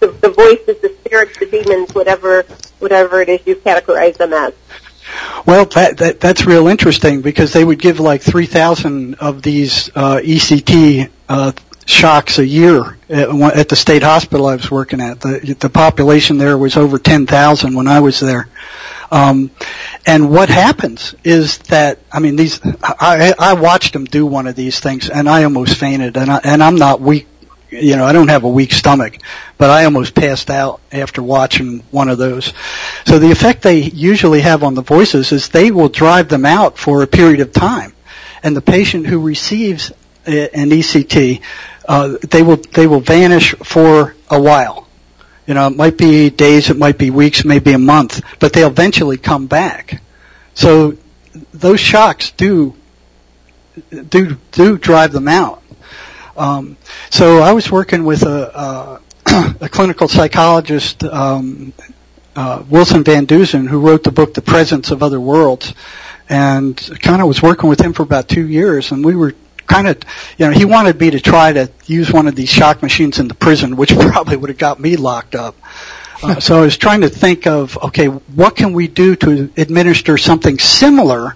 [0.00, 2.42] the, the voices, the spirits, the demons, whatever
[2.78, 4.52] whatever it is you categorize them as?
[5.46, 10.18] Well, that, that that's real interesting because they would give like 3,000 of these uh,
[10.22, 11.52] ECT uh,
[11.86, 15.20] shocks a year at, at the state hospital I was working at.
[15.20, 18.48] The the population there was over 10,000 when I was there.
[19.10, 19.52] Um,
[20.04, 24.56] and what happens is that I mean these I I watched them do one of
[24.56, 27.28] these things and I almost fainted and I, and I'm not weak
[27.70, 29.18] you know, I don't have a weak stomach,
[29.58, 32.52] but I almost passed out after watching one of those.
[33.06, 36.78] So the effect they usually have on the voices is they will drive them out
[36.78, 37.92] for a period of time.
[38.42, 39.90] And the patient who receives
[40.26, 41.40] an ECT,
[41.88, 44.86] uh, they will, they will vanish for a while.
[45.46, 48.68] You know, it might be days, it might be weeks, maybe a month, but they'll
[48.68, 50.02] eventually come back.
[50.54, 50.96] So
[51.52, 52.74] those shocks do,
[53.90, 55.62] do, do drive them out.
[56.36, 56.76] Um,
[57.10, 61.72] so I was working with a, a, a clinical psychologist, um,
[62.34, 65.74] uh, Wilson Van Dusen, who wrote the book The Presence of Other Worlds,
[66.28, 69.34] and kind of was working with him for about two years, and we were
[69.66, 69.98] kind of,
[70.38, 73.28] you know, he wanted me to try to use one of these shock machines in
[73.28, 75.56] the prison, which probably would have got me locked up.
[76.22, 80.16] Uh, so I was trying to think of, okay, what can we do to administer
[80.16, 81.34] something similar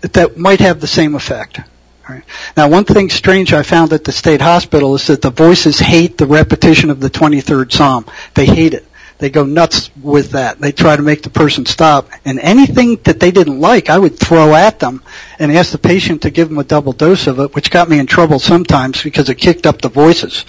[0.00, 1.60] that might have the same effect?
[2.08, 2.24] Right.
[2.54, 6.18] Now, one thing strange I found at the state hospital is that the voices hate
[6.18, 8.04] the repetition of the 23rd Psalm.
[8.34, 8.86] They hate it.
[9.18, 10.58] They go nuts with that.
[10.58, 12.10] They try to make the person stop.
[12.24, 15.02] And anything that they didn't like, I would throw at them
[15.38, 17.98] and ask the patient to give them a double dose of it, which got me
[17.98, 20.44] in trouble sometimes because it kicked up the voices.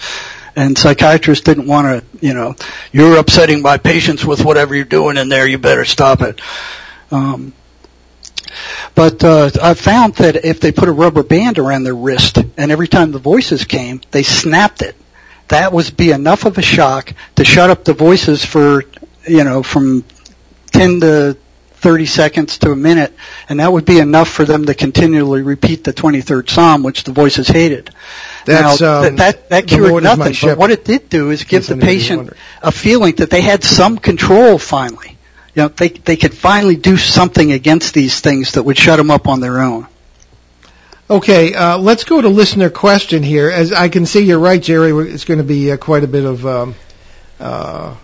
[0.56, 2.56] And psychiatrists didn't want to, you know,
[2.92, 6.40] you're upsetting my patients with whatever you're doing in there, you better stop it.
[7.10, 7.52] Um,
[8.94, 12.72] but uh, I found that if they put a rubber band around their wrist and
[12.72, 14.96] every time the voices came, they snapped it,
[15.48, 18.84] that would be enough of a shock to shut up the voices for,
[19.26, 20.04] you know, from
[20.72, 21.36] 10 to
[21.76, 23.14] 30 seconds to a minute,
[23.48, 27.12] and that would be enough for them to continually repeat the 23rd Psalm, which the
[27.12, 27.90] voices hated.
[28.44, 31.08] That's, now, um, that, that, that cured Lord is my nothing, but what it did
[31.08, 34.58] do is give the I know, you patient a feeling that they had some control
[34.58, 35.15] finally.
[35.56, 39.10] You know, they, they could finally do something against these things that would shut them
[39.10, 39.86] up on their own.
[41.08, 43.50] Okay, uh, let's go to listener question here.
[43.50, 44.90] As I can see, you're right, Jerry.
[45.10, 46.74] It's going to be uh, quite a bit of um,
[47.40, 47.94] uh,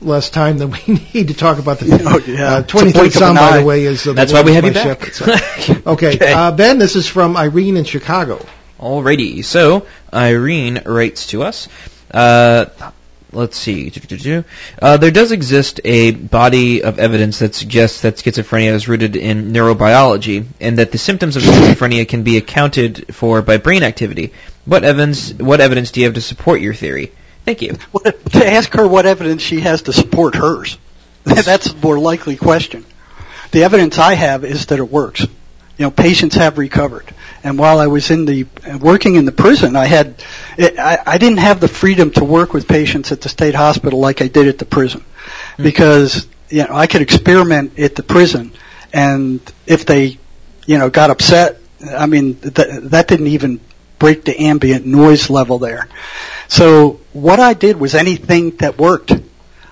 [0.00, 2.54] less time than we need to talk about the Oh, yeah.
[2.54, 4.64] uh, It's 23rd Psalm, an by the way, is uh, That's Lord why we have
[4.64, 5.04] my you back.
[5.12, 5.14] shepherd.
[5.14, 6.32] So- okay, Okay.
[6.32, 8.42] Uh, Ben, this is from Irene in Chicago.
[8.80, 11.68] Alrighty, so Irene writes to us.
[12.10, 12.66] Uh,
[13.32, 13.92] let's see.
[14.80, 19.52] Uh, there does exist a body of evidence that suggests that schizophrenia is rooted in
[19.52, 24.32] neurobiology, and that the symptoms of schizophrenia can be accounted for by brain activity.
[24.64, 25.32] What evidence?
[25.32, 27.12] What evidence do you have to support your theory?
[27.44, 27.78] Thank you.
[28.32, 30.76] To ask her what evidence she has to support hers.
[31.24, 32.84] That's a more likely question.
[33.52, 35.22] The evidence I have is that it works.
[35.22, 35.28] You
[35.78, 37.06] know, patients have recovered.
[37.44, 38.46] And while I was in the
[38.80, 40.22] working in the prison, I had
[40.58, 44.22] I, I didn't have the freedom to work with patients at the state hospital like
[44.22, 45.04] I did at the prison,
[45.56, 45.62] hmm.
[45.62, 48.52] because you know I could experiment at the prison,
[48.92, 50.18] and if they
[50.66, 53.60] you know got upset, I mean th- that didn't even
[53.98, 55.88] break the ambient noise level there.
[56.48, 59.12] So what I did was anything that worked.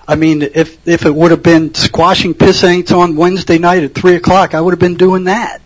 [0.07, 3.93] I mean, if if it would have been squashing piss aints on Wednesday night at
[3.93, 5.61] three o'clock, I would have been doing that.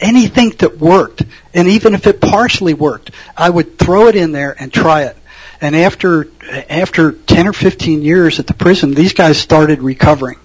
[0.00, 4.56] Anything that worked, and even if it partially worked, I would throw it in there
[4.58, 5.16] and try it.
[5.60, 6.28] And after
[6.70, 10.38] after ten or fifteen years at the prison, these guys started recovering,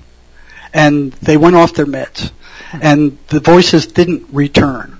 [0.73, 2.31] and they went off their meds,
[2.73, 4.99] and the voices didn't return,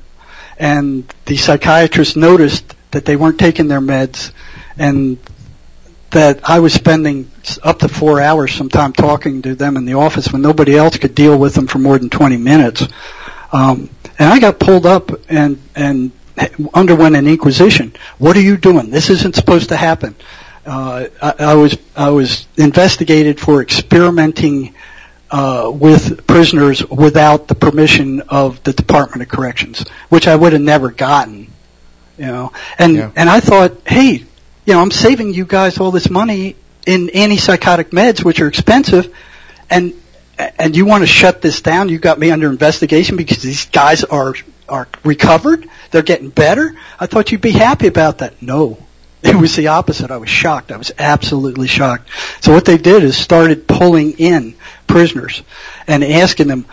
[0.58, 4.32] and the psychiatrist noticed that they weren't taking their meds,
[4.78, 5.18] and
[6.12, 7.30] that I was spending
[7.62, 11.14] up to four hours sometime talking to them in the office when nobody else could
[11.14, 12.88] deal with them for more than 20 minutes.
[13.52, 13.90] Um,
[14.20, 16.12] and I got pulled up and, and
[16.74, 17.94] underwent an inquisition.
[18.18, 18.90] What are you doing?
[18.90, 20.16] This isn't supposed to happen.
[20.66, 24.74] Uh, I, I was I was investigated for experimenting
[25.30, 30.62] uh, with prisoners without the permission of the Department of Corrections, which I would have
[30.62, 31.52] never gotten.
[32.18, 33.12] You know, and Yeah.
[33.16, 34.12] and I thought, hey,
[34.66, 36.56] you know, I'm saving you guys all this money
[36.88, 39.14] in antipsychotic meds, which are expensive,
[39.70, 39.94] and
[40.38, 41.90] and you want to shut this down?
[41.90, 44.36] You got me under investigation because these guys are
[44.68, 45.70] are recovered.
[45.92, 46.76] They're getting better.
[47.00, 48.42] I thought you'd be happy about that.
[48.42, 48.78] No,
[49.24, 50.12] it was the opposite.
[50.12, 50.72] I was shocked.
[50.72, 52.10] I was absolutely shocked.
[52.42, 54.56] So what they did is started pulling in
[54.88, 55.44] prisoners
[55.88, 56.66] and asking them,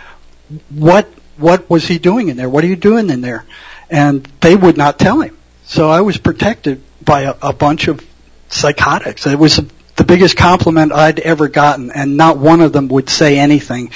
[0.71, 2.49] what what was he doing in there?
[2.49, 3.45] What are you doing in there?
[3.91, 5.37] And they would not tell him.
[5.65, 8.05] So I was protected by a, a bunch of
[8.49, 9.27] psychotics.
[9.27, 9.61] It was
[9.97, 13.91] the biggest compliment I'd ever gotten, and not one of them would say anything.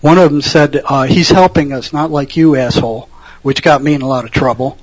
[0.00, 3.08] One of them said, uh, "He's helping us, not like you, asshole,"
[3.42, 4.78] which got me in a lot of trouble.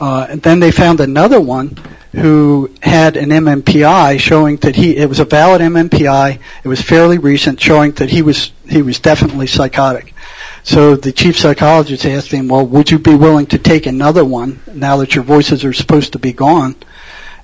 [0.00, 1.76] Uh, and then they found another one
[2.14, 6.38] who had an MMPI showing that he it was a valid MMPI.
[6.64, 10.14] It was fairly recent, showing that he was he was definitely psychotic.
[10.62, 14.60] So the chief psychologist asked him, "Well, would you be willing to take another one
[14.72, 16.76] now that your voices are supposed to be gone?"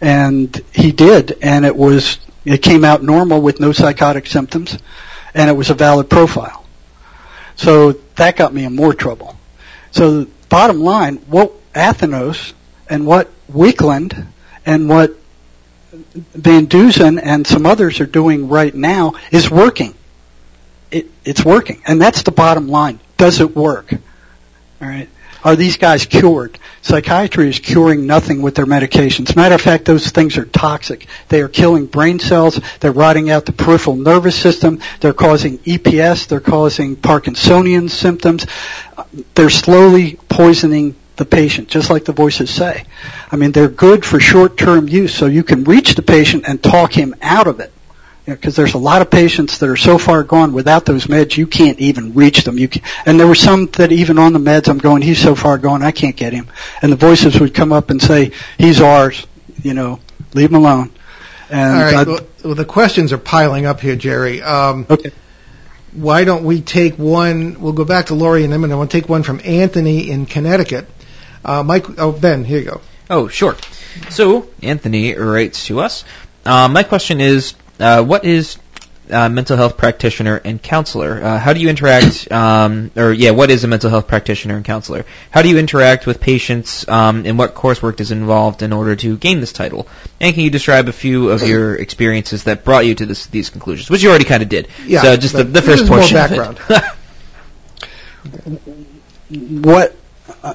[0.00, 4.78] And he did, and it was it came out normal with no psychotic symptoms,
[5.34, 6.64] and it was a valid profile.
[7.56, 9.36] So that got me in more trouble.
[9.90, 12.52] So bottom line, what Athenos
[12.88, 14.26] and what Weekland
[14.64, 15.16] and what
[15.92, 19.94] Van Dusen and some others are doing right now is working.
[20.90, 23.00] It, it's working, and that's the bottom line.
[23.16, 23.92] Does it work?
[23.92, 25.08] All right.
[25.44, 26.58] Are these guys cured?
[26.82, 29.34] Psychiatry is curing nothing with their medications.
[29.34, 31.06] Matter of fact, those things are toxic.
[31.28, 32.60] They are killing brain cells.
[32.80, 34.80] They're rotting out the peripheral nervous system.
[35.00, 36.28] They're causing EPS.
[36.28, 38.46] They're causing Parkinsonian symptoms.
[39.34, 42.84] They're slowly poisoning the patient, just like the voices say.
[43.30, 46.92] I mean, they're good for short-term use, so you can reach the patient and talk
[46.92, 47.72] him out of it.
[48.24, 51.46] Because there's a lot of patients that are so far gone without those meds, you
[51.46, 52.56] can't even reach them.
[52.56, 55.34] You can, and there were some that even on the meds, I'm going, he's so
[55.34, 56.48] far gone, I can't get him.
[56.82, 59.26] And the voices would come up and say, he's ours,
[59.62, 59.98] you know,
[60.34, 60.92] leave him alone.
[61.50, 62.06] And All right.
[62.06, 64.40] Well, well, the questions are piling up here, Jerry.
[64.40, 65.10] Um, okay.
[65.92, 67.60] why don't we take one?
[67.60, 68.74] We'll go back to Lori in a minute.
[68.74, 70.88] I want to take one from Anthony in Connecticut.
[71.44, 72.80] Uh, Mike, oh Ben, here you go.
[73.10, 73.56] Oh, sure.
[74.10, 76.04] So Anthony writes to us.
[76.46, 78.58] Uh, my question is, uh, what is
[79.10, 81.22] uh, mental health practitioner and counselor?
[81.22, 82.30] Uh, how do you interact?
[82.30, 85.04] Um, or yeah, what is a mental health practitioner and counselor?
[85.30, 86.88] How do you interact with patients?
[86.88, 89.86] Um, and what coursework is involved in order to gain this title?
[90.20, 93.50] And can you describe a few of your experiences that brought you to this, these
[93.50, 94.68] conclusions, which you already kind of did?
[94.86, 96.16] Yeah, So just the, the first more portion.
[96.16, 96.28] it.
[96.28, 96.58] background.
[99.64, 99.94] what
[100.42, 100.54] uh,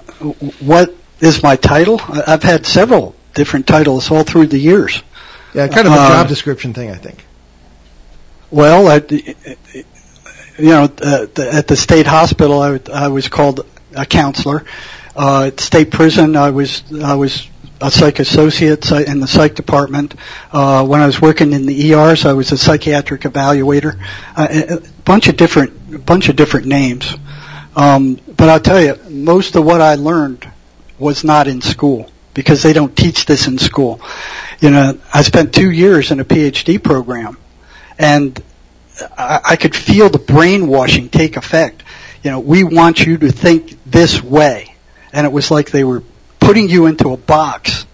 [0.59, 1.99] what is my title?
[2.07, 5.03] I've had several different titles all through the years.
[5.53, 7.25] Yeah, kind of a Uh, job description thing, I think.
[8.51, 9.01] Well, I,
[10.57, 14.63] you know, uh, the, at the state hospital, I, would- I was called a counselor.
[15.15, 17.47] Uh, at state prison, I was I was
[17.81, 20.13] a psych associate in the psych department.
[20.51, 23.99] Uh, when I was working in the ERs, I was a psychiatric evaluator.
[24.35, 27.15] Uh, a a bunch of different a bunch of different names.
[27.75, 30.47] Um, but I'll tell you, most of what I learned
[30.99, 33.99] was not in school because they don't teach this in school.
[34.59, 37.35] You know, I spent two years in a PhD program,
[37.97, 38.39] and
[39.17, 41.81] I, I could feel the brainwashing take effect.
[42.21, 44.75] You know, we want you to think this way,
[45.11, 46.03] and it was like they were
[46.39, 47.87] putting you into a box,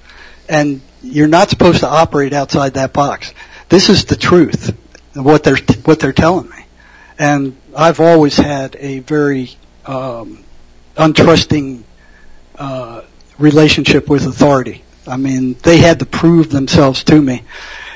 [0.50, 3.34] and you're not supposed to operate outside that box.
[3.70, 4.76] This is the truth,
[5.14, 6.66] what they're what they're telling me,
[7.18, 9.52] and I've always had a very
[9.86, 10.44] um,
[10.98, 11.84] untrusting
[12.58, 13.04] uh,
[13.44, 14.84] relationship with authority.
[15.06, 17.44] I mean, they had to prove themselves to me.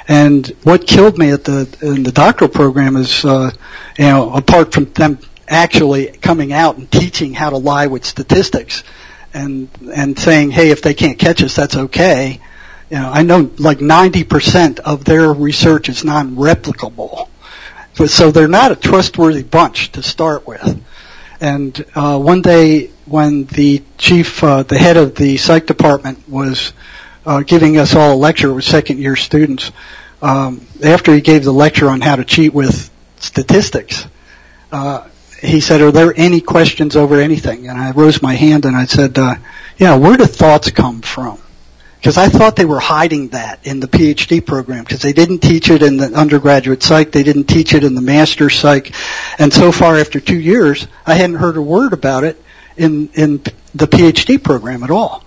[0.07, 3.51] And what killed me at the in the doctoral program is, uh,
[3.97, 8.83] you know, apart from them actually coming out and teaching how to lie with statistics,
[9.33, 12.39] and and saying, hey, if they can't catch us, that's okay.
[12.89, 17.27] You know, I know like 90% of their research is non-replicable,
[17.95, 20.81] so, so they're not a trustworthy bunch to start with.
[21.39, 26.73] And uh, one day, when the chief, uh, the head of the psych department, was
[27.25, 29.71] uh, giving us all a lecture with second-year students,
[30.21, 34.07] um, after he gave the lecture on how to cheat with statistics,
[34.71, 35.07] uh,
[35.41, 38.85] he said, "Are there any questions over anything?" And I rose my hand and I
[38.85, 39.35] said, uh,
[39.77, 41.37] "Yeah, where do thoughts come from?"
[41.97, 45.69] Because I thought they were hiding that in the PhD program because they didn't teach
[45.69, 48.93] it in the undergraduate psych, they didn't teach it in the master's psych,
[49.39, 52.41] and so far after two years, I hadn't heard a word about it
[52.77, 53.37] in in
[53.73, 55.23] the PhD program at all.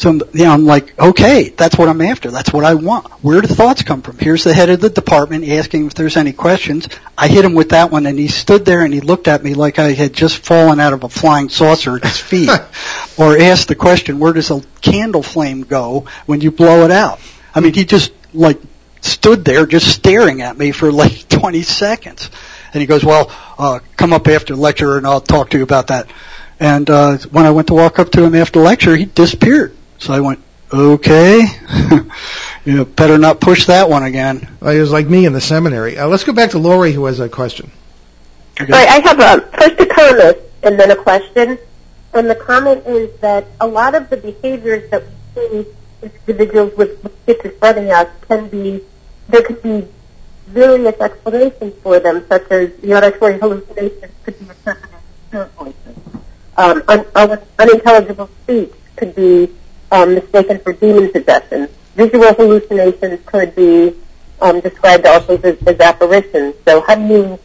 [0.00, 2.30] So you know, I'm like, okay, that's what I'm after.
[2.30, 3.06] That's what I want.
[3.22, 4.16] Where do thoughts come from?
[4.16, 6.88] Here's the head of the department asking if there's any questions.
[7.18, 9.52] I hit him with that one, and he stood there and he looked at me
[9.52, 12.48] like I had just fallen out of a flying saucer at his feet,
[13.20, 17.20] or ask the question, where does a candle flame go when you blow it out?
[17.54, 18.58] I mean, he just like
[19.02, 22.30] stood there just staring at me for like 20 seconds.
[22.72, 25.88] And he goes, well, uh, come up after lecture and I'll talk to you about
[25.88, 26.10] that.
[26.58, 29.76] And, uh, when I went to walk up to him after lecture, he disappeared.
[29.98, 30.40] So I went,
[30.72, 31.40] okay,
[32.64, 34.48] you know, better not push that one again.
[34.60, 35.98] Well, he was like me in the seminary.
[35.98, 37.70] Uh, let's go back to Lori, who has a question.
[38.58, 38.72] Okay.
[38.72, 41.58] All right, I have a first a comment and then a question.
[42.12, 45.66] And the comment is that a lot of the behaviors that we see
[46.02, 48.80] in individuals with with schizophrenia can be
[49.28, 49.86] there could be
[50.48, 55.96] various explanations for them, such as the auditory hallucinations could be interpreted as spirit voices.
[56.56, 59.54] Um, un- un- unintelligible speech could be
[59.92, 61.68] um, mistaken for demon possession.
[61.94, 63.94] Visual hallucinations could be
[64.40, 66.54] um, described also as, as apparitions.
[66.66, 67.38] So how do you,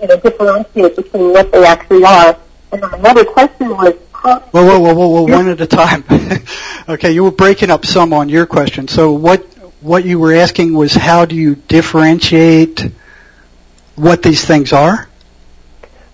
[0.00, 2.36] you know, differentiate between what they actually are?
[2.72, 6.04] And another question was, how, Whoa, whoa, whoa, whoa, whoa, one at a time.
[6.88, 8.86] okay, you were breaking up some on your question.
[8.88, 9.42] So what,
[9.80, 12.90] what you were asking was how do you differentiate
[13.96, 15.08] what these things are?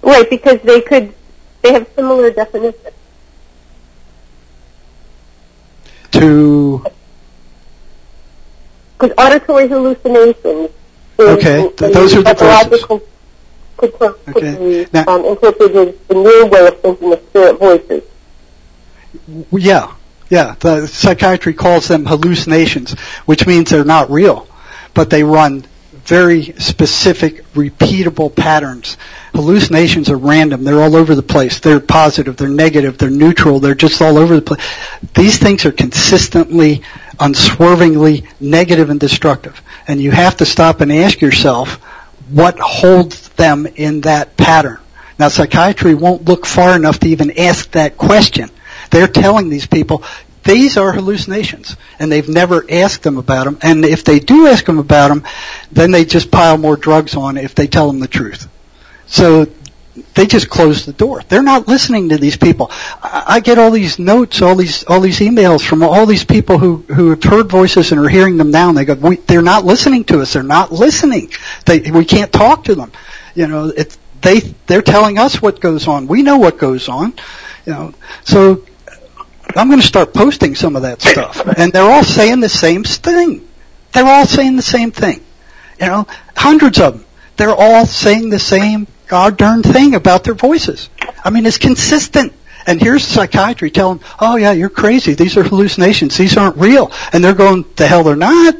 [0.02, 1.12] right, because they could,
[1.62, 2.94] they have similar definitions.
[6.12, 6.86] To,
[8.96, 10.70] Because auditory hallucinations
[11.18, 13.02] Okay, th- those are the psychological
[13.76, 18.02] could, could Okay, be now- um, interpreted in your way of thinking of spirit voices.
[19.52, 19.92] yeah,
[20.30, 22.92] yeah, the psychiatry calls them hallucinations,
[23.26, 24.46] which means they're not real,
[24.94, 25.64] but they run
[26.04, 28.96] very specific, repeatable patterns.
[29.34, 30.62] Hallucinations are random.
[30.62, 31.58] They're all over the place.
[31.58, 34.64] They're positive, they're negative, they're neutral, they're just all over the place.
[35.14, 36.82] These things are consistently,
[37.18, 39.60] unswervingly negative and destructive.
[39.88, 41.80] And you have to stop and ask yourself
[42.28, 44.78] what holds them in that pattern.
[45.18, 48.50] Now psychiatry won't look far enough to even ask that question.
[48.90, 50.04] They're telling these people,
[50.44, 53.58] these are hallucinations, and they've never asked them about them.
[53.62, 55.24] And if they do ask them about them,
[55.72, 58.48] then they just pile more drugs on if they tell them the truth.
[59.06, 59.46] So
[60.16, 61.22] they just close the door.
[61.28, 62.70] They're not listening to these people.
[63.02, 66.78] I, get all these notes, all these all these emails from all these people who
[66.88, 69.66] who have heard voices and are hearing them now, and they go, we, "They're not
[69.66, 70.32] listening to us.
[70.32, 71.30] They're not listening.
[71.66, 72.92] They we can't talk to them."
[73.34, 76.06] You know, it's they they're telling us what goes on.
[76.06, 77.12] We know what goes on.
[77.66, 77.94] You know,
[78.24, 78.64] so
[79.54, 82.84] I'm going to start posting some of that stuff, and they're all saying the same
[82.84, 83.46] thing.
[83.92, 85.22] They're all saying the same thing.
[85.78, 87.06] You know, hundreds of them.
[87.36, 90.88] They're all saying the same god darn thing about their voices.
[91.24, 92.32] I mean, it's consistent.
[92.68, 95.14] And here's psychiatry telling, oh yeah, you're crazy.
[95.14, 96.16] These are hallucinations.
[96.16, 96.90] These aren't real.
[97.12, 98.56] And they're going, the hell they're not.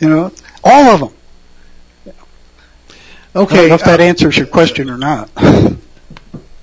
[0.00, 0.32] You know,
[0.64, 2.14] all of them.
[3.34, 3.56] I Okay.
[3.56, 5.30] don't know if that uh, answers your question or not.
[5.36, 5.44] All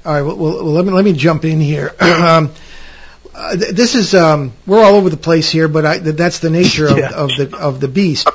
[0.05, 0.21] right.
[0.21, 1.93] Well, well, well, let me let me jump in here.
[1.99, 2.51] um,
[3.33, 6.39] uh, th- this is um, we're all over the place here, but I, th- that's
[6.39, 7.11] the nature of, Yeah.
[7.11, 8.27] of the of the beast.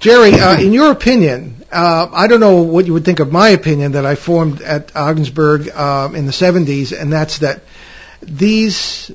[0.00, 3.48] Jerry, uh, in your opinion, uh, I don't know what you would think of my
[3.50, 7.62] opinion that I formed at Ogdensburg um, in the 70s, and that's that
[8.20, 9.10] these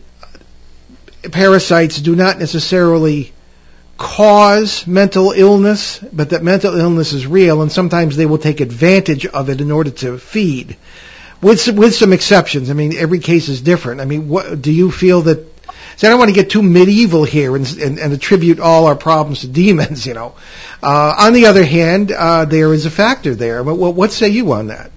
[1.32, 3.34] parasites do not necessarily
[3.98, 9.26] cause mental illness, but that mental illness is real, and sometimes they will take advantage
[9.26, 10.78] of it in order to feed.
[11.42, 12.72] With some, with some exceptions.
[12.72, 14.02] I mean, every case is different.
[14.02, 15.57] I mean, what do you feel that?
[15.98, 18.96] See, I don't want to get too medieval here and, and, and attribute all our
[18.96, 20.06] problems to demons.
[20.06, 20.36] You know.
[20.82, 23.64] Uh, on the other hand, uh, there is a factor there.
[23.64, 24.92] What, what say you on that?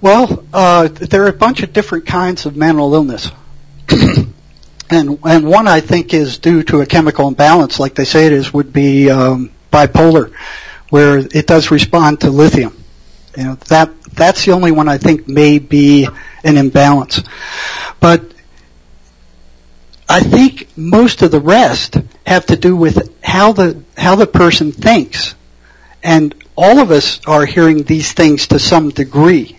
[0.00, 3.30] Well, uh, there are a bunch of different kinds of mental illness.
[3.88, 8.32] and and one I think is due to a chemical imbalance, like they say it
[8.32, 10.32] is, would be um, bipolar,
[10.90, 12.76] where it does respond to lithium.
[13.36, 16.06] You know that that's the only one I think may be
[16.44, 17.22] an imbalance.
[17.98, 18.31] But
[20.12, 21.96] I think most of the rest
[22.26, 25.34] have to do with how the how the person thinks,
[26.02, 29.56] and all of us are hearing these things to some degree.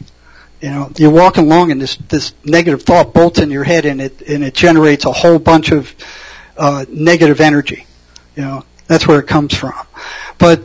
[0.61, 3.99] You know, you're walking along and this this negative thought bolts in your head, and
[3.99, 5.91] it and it generates a whole bunch of
[6.55, 7.87] uh, negative energy.
[8.35, 9.73] You know, that's where it comes from.
[10.37, 10.59] But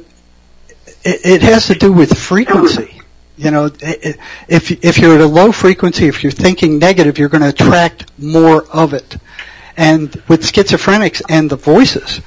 [1.03, 3.01] it, it has to do with frequency.
[3.39, 7.41] You know, if if you're at a low frequency, if you're thinking negative, you're going
[7.41, 9.17] to attract more of it.
[9.79, 12.21] And with schizophrenics and the voices,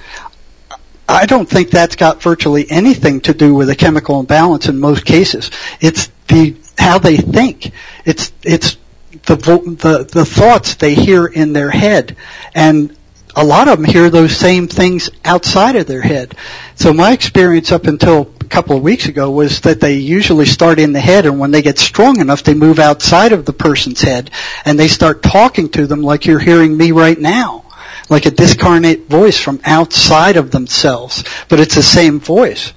[1.08, 5.04] I don't think that's got virtually anything to do with a chemical imbalance in most
[5.04, 5.52] cases.
[5.82, 7.72] It's the how they think.
[8.06, 8.78] It's it's
[9.26, 12.16] the the the thoughts they hear in their head,
[12.56, 12.96] and
[13.36, 16.36] a lot of them hear those same things outside of their head.
[16.76, 20.80] So my experience up until a couple of weeks ago was that they usually start
[20.80, 24.02] in the head and when they get strong enough they move outside of the person's
[24.02, 24.32] head
[24.66, 27.64] and they start talking to them like you're hearing me right now.
[28.10, 31.24] Like a discarnate voice from outside of themselves.
[31.48, 32.74] But it's the same voice.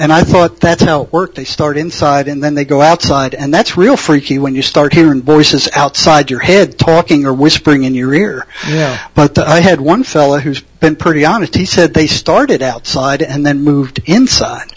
[0.00, 1.34] And I thought that's how it worked.
[1.34, 3.34] They start inside and then they go outside.
[3.34, 7.84] And that's real freaky when you start hearing voices outside your head talking or whispering
[7.84, 8.46] in your ear.
[8.66, 8.98] Yeah.
[9.14, 11.54] But uh, I had one fella who's been pretty honest.
[11.54, 14.72] He said they started outside and then moved inside.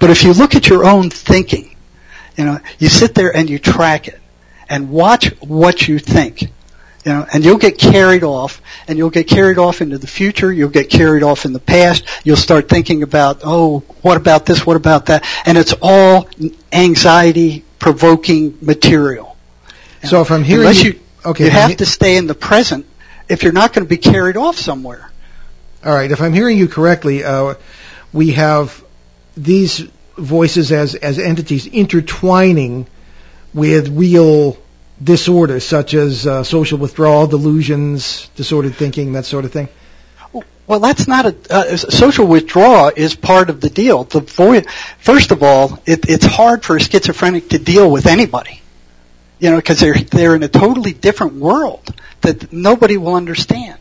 [0.00, 1.76] But if you look at your own thinking,
[2.38, 4.18] you know, you sit there and you track it
[4.66, 6.44] and watch what you think.
[7.08, 10.52] You know, and you'll get carried off, and you'll get carried off into the future.
[10.52, 12.04] You'll get carried off in the past.
[12.22, 14.66] You'll start thinking about, oh, what about this?
[14.66, 15.24] What about that?
[15.46, 16.28] And it's all
[16.70, 19.38] anxiety-provoking material.
[20.04, 22.34] So if I'm hearing Unless you, you, okay, you have he- to stay in the
[22.34, 22.84] present
[23.26, 25.10] if you're not going to be carried off somewhere.
[25.82, 27.54] All right, if I'm hearing you correctly, uh,
[28.12, 28.84] we have
[29.34, 29.78] these
[30.18, 32.86] voices as as entities intertwining
[33.54, 34.58] with real
[35.02, 39.68] disorders such as uh, social withdrawal, delusions, disordered thinking, that sort of thing.
[40.66, 44.04] Well, that's not a uh, social withdrawal is part of the deal.
[44.04, 44.60] The vo-
[44.98, 48.60] first of all, it, it's hard for a schizophrenic to deal with anybody,
[49.38, 53.80] you know, because they're they're in a totally different world that nobody will understand,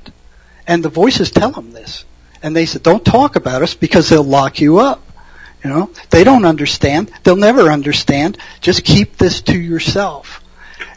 [0.65, 2.05] and the voices tell them this,
[2.41, 5.03] and they said, "Don't talk about us because they'll lock you up."
[5.65, 7.11] You know, they don't understand.
[7.23, 8.37] They'll never understand.
[8.61, 10.41] Just keep this to yourself,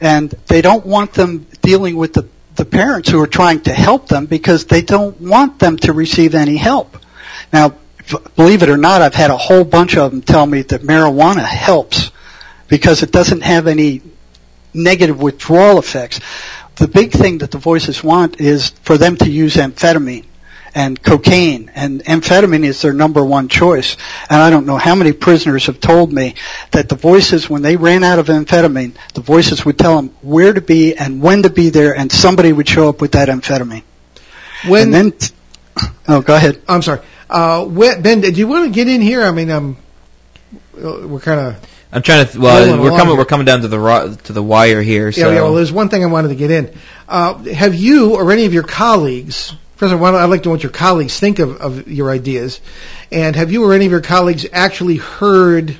[0.00, 2.28] and they don't want them dealing with the
[2.60, 6.34] the parents who are trying to help them because they don't want them to receive
[6.34, 6.96] any help.
[7.52, 7.74] Now,
[8.36, 11.44] believe it or not, I've had a whole bunch of them tell me that marijuana
[11.44, 12.10] helps
[12.68, 14.02] because it doesn't have any
[14.74, 16.20] negative withdrawal effects.
[16.76, 20.26] The big thing that the voices want is for them to use amphetamine
[20.74, 23.96] and cocaine and amphetamine is their number one choice.
[24.28, 26.34] And I don't know how many prisoners have told me
[26.72, 30.52] that the voices, when they ran out of amphetamine, the voices would tell them where
[30.52, 33.82] to be and when to be there and somebody would show up with that amphetamine.
[34.68, 36.62] When and then, oh, go ahead.
[36.68, 39.22] I'm sorry, uh, when, Ben, do you want to get in here?
[39.22, 39.76] I mean, um,
[40.76, 42.40] uh, we're kind of I'm trying to.
[42.40, 43.06] Well, we're along coming.
[43.08, 43.18] here.
[43.18, 45.10] We're coming down to the ro- to the wire here.
[45.10, 46.72] So Yeah, yeah, well, there's one thing I wanted to get in.
[47.08, 50.52] Uh, have you or any of your colleagues, first of all, I'd like to know
[50.52, 52.60] what your colleagues think of, of your ideas,
[53.10, 55.74] and have you or any of your colleagues actually heard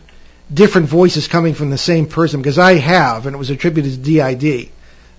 [0.53, 2.41] different voices coming from the same person?
[2.41, 4.71] Because I have, and it was attributed to DID,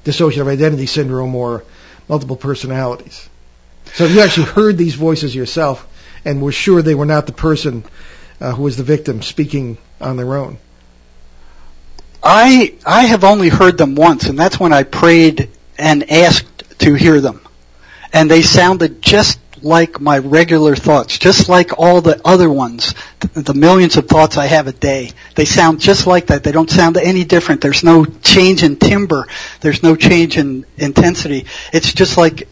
[0.04, 1.64] dissociative identity syndrome, or
[2.10, 3.30] multiple personalities.
[3.94, 5.88] So have you actually heard these voices yourself,
[6.26, 7.84] and were sure they were not the person
[8.40, 10.58] uh, who was the victim speaking on their own?
[12.24, 16.96] I I have only heard them once, and that's when I prayed and asked to
[16.96, 17.41] hear them,
[18.14, 23.54] and they sounded just like my regular thoughts, just like all the other ones, the,
[23.54, 25.12] millions of thoughts I have a day.
[25.36, 26.44] They sound just like that.
[26.44, 27.62] They don't sound any different.
[27.62, 29.28] There's no change in timbre.
[29.60, 31.46] There's no change in intensity.
[31.72, 32.48] It's just like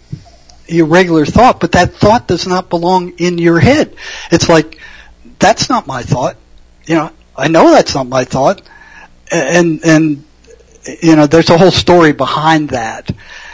[0.67, 3.95] your regular thought, but that thought does not belong in your head.
[4.31, 4.79] It's like
[5.39, 6.37] that's not my thought.
[6.85, 8.61] You know, I know that's not my thought
[9.31, 10.23] and and
[11.01, 13.09] you know there's a whole story behind that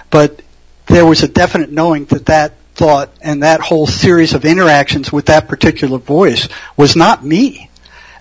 [0.09, 0.41] but
[0.87, 5.27] there was a definite knowing that that thought and that whole series of interactions with
[5.27, 7.69] that particular voice was not me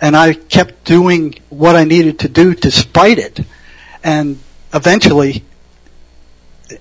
[0.00, 3.40] and I kept doing what I needed to do despite it
[4.04, 4.38] and
[4.72, 5.42] eventually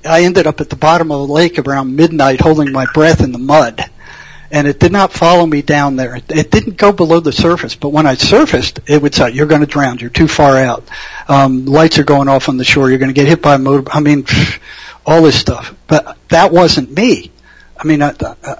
[0.06, 3.32] I ended up at the bottom of the lake around midnight holding my breath in
[3.32, 3.84] the mud
[4.54, 6.16] and it did not follow me down there.
[6.16, 9.62] It, didn't go below the surface, but when I surfaced, it would say, "You're going
[9.62, 9.98] to drown.
[9.98, 10.88] You're too far out.
[11.28, 12.92] Um, lights are going off on the shore.
[12.92, 14.26] You're going to get hit by a motor." I mean,
[15.06, 15.76] all this stuff.
[15.88, 17.32] But that wasn't me.
[17.78, 18.14] I mean, I,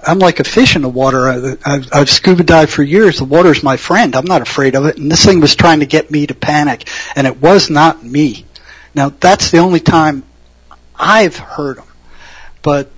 [0.06, 1.28] I'm like a fish in the water.
[1.28, 3.18] I, I've, I've scuba dived for years.
[3.18, 4.14] The water's my friend.
[4.14, 4.98] I'm not afraid of it.
[4.98, 8.44] And this thing was trying to get me to panic, and it was not me.
[8.94, 10.24] Now, that's the only time
[10.94, 11.86] I've heard them.
[12.62, 12.90] But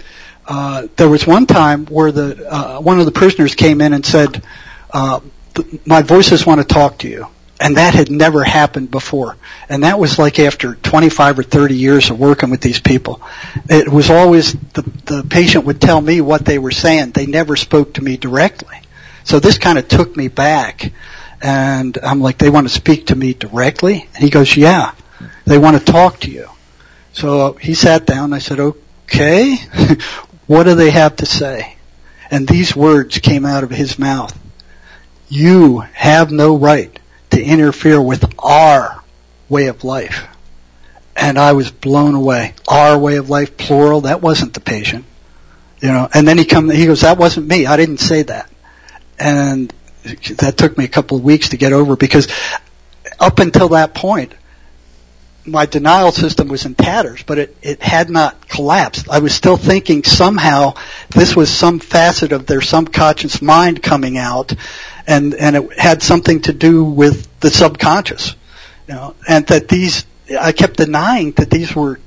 [0.47, 4.05] uh, there was one time where the uh, one of the prisoners came in and
[4.05, 4.42] said,
[4.92, 5.20] uh,
[5.84, 7.26] "My voices want to talk to you,"
[7.61, 9.36] and that had never happened before.
[9.68, 13.20] And that was like after 25 or 30 years of working with these people.
[13.68, 17.12] It was always the the patient would tell me what they were saying.
[17.12, 18.80] They never spoke to me directly.
[19.24, 20.92] So this kind of took me back,
[21.40, 24.92] and I'm like, "They want to speak to me directly?" And he goes, "Yeah,
[25.44, 26.48] they want to talk to you."
[27.12, 28.32] So he sat down.
[28.32, 29.57] I said, "Okay."
[30.46, 31.76] What do they have to say?
[32.30, 34.36] And these words came out of his mouth.
[35.28, 36.95] You have no right
[37.31, 39.03] to interfere with our
[39.49, 40.27] way of life.
[41.16, 42.55] And I was blown away.
[42.68, 45.05] Our way of life, plural, that wasn't the patient.
[45.81, 47.66] You know, and then he come, he goes, that wasn't me.
[47.66, 48.51] I didn't say that.
[49.18, 49.72] And
[50.37, 52.29] that took me a couple of weeks to get over because
[53.18, 54.33] up until that point,
[55.47, 59.09] my denial system was in tatters, but it, it had not collapsed.
[59.09, 60.74] I was still thinking somehow
[61.11, 64.55] this was some facet of their subconscious mind coming out,
[65.07, 68.34] and and it had something to do with the subconscious,
[68.88, 70.05] you know, and that these
[70.38, 72.01] I kept denying that these were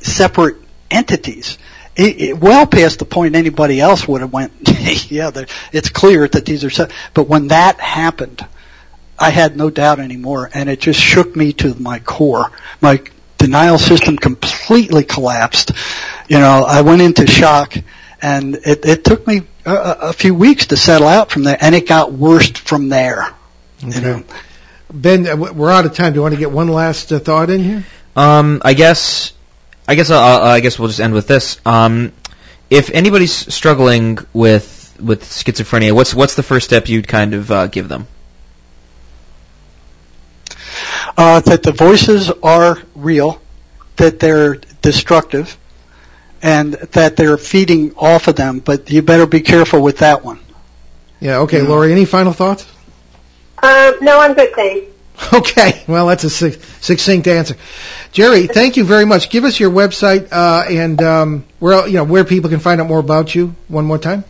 [0.00, 0.56] separate
[0.90, 1.58] entities.
[1.96, 4.52] It, it, well past the point anybody else would have went,
[5.10, 5.30] yeah,
[5.72, 6.88] it's clear that these are.
[7.14, 8.46] But when that happened,
[9.18, 12.50] I had no doubt anymore, and it just shook me to my core.
[12.80, 13.02] My
[13.38, 15.72] denial system completely collapsed.
[16.28, 17.74] You know, I went into shock,
[18.20, 21.56] and it, it took me a, a a few weeks to settle out from there,
[21.60, 23.32] and it got worse from there.
[23.80, 24.24] You know,
[24.92, 26.12] Ben, uh, we're out of time.
[26.12, 27.84] Do you want to get one last uh, thought in here?
[28.14, 29.32] Um, I guess,
[29.86, 31.60] I guess, uh, I guess we'll just end with this.
[31.66, 32.12] Um,
[32.70, 37.66] if anybody's struggling with with schizophrenia, what's what's the first step you'd kind of uh,
[37.66, 38.06] give them?
[41.16, 43.40] Uh, that the voices are real,
[43.96, 45.56] that they're destructive,
[46.42, 48.60] and that they're feeding off of them.
[48.60, 50.38] But you better be careful with that one.
[51.20, 51.38] Yeah.
[51.38, 51.68] Okay, Yeah.
[51.68, 51.92] Lori.
[51.92, 52.66] Any final thoughts?
[53.62, 54.92] Um, no, I'm good, thanks.
[55.32, 55.82] Okay.
[55.88, 57.56] Well, that's a succinct answer.
[58.12, 59.30] Jerry, thank you very much.
[59.30, 62.86] Give us your website uh, and um, where you know where people can find out
[62.86, 63.54] more about you.
[63.68, 64.24] One more time.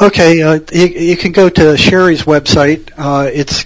[0.00, 2.90] Okay, uh, you, you can go to Sherry's website.
[2.96, 3.64] Uh, it's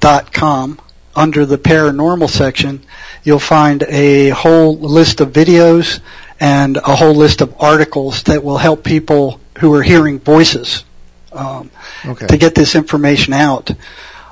[0.00, 0.80] keyholejourney.com.
[1.14, 2.82] Under the paranormal section,
[3.24, 6.00] you'll find a whole list of videos
[6.38, 10.84] and a whole list of articles that will help people who are hearing voices
[11.32, 11.70] um,
[12.06, 12.28] Okay.
[12.28, 13.70] to get this information out.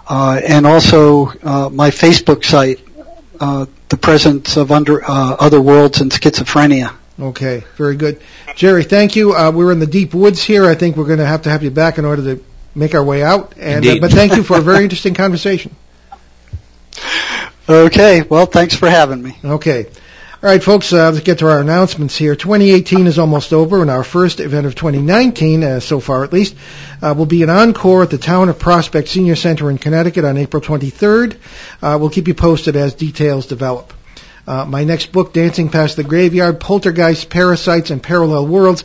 [0.09, 2.79] Uh, and also uh, my Facebook site,
[3.41, 6.95] uh, The Presence of Under uh, Other Worlds and Schizophrenia.
[7.21, 7.65] Okay.
[7.77, 8.21] Very good.
[8.55, 9.35] Jerry, thank you.
[9.35, 10.65] Uh, we're in the deep woods here.
[10.65, 12.45] I think we're going to have to have you back in order to
[12.75, 13.55] make our way out.
[13.57, 15.75] And uh, but thank you for a very interesting conversation.
[17.71, 19.37] Okay, well, thanks for having me.
[19.45, 19.85] Okay.
[19.85, 22.35] All right, folks, uh, let's get to our announcements here.
[22.35, 26.55] 2018 is almost over, and our first event of 2019, uh, so far at least,
[27.03, 30.39] uh, will be an encore at the Town of Prospect Senior Center in Connecticut on
[30.39, 31.37] April 23rd.
[31.83, 33.93] Uh, we'll keep you posted as details develop.
[34.47, 38.85] Uh, my next book, Dancing Past the Graveyard, Poltergeists, Parasites, and Parallel Worlds,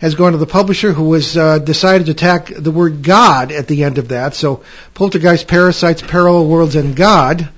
[0.00, 3.66] has gone to the publisher who has uh, decided to tack the word God at
[3.68, 4.34] the end of that.
[4.34, 4.62] So,
[4.94, 7.48] Poltergeist, Parasites, Parallel Worlds, and God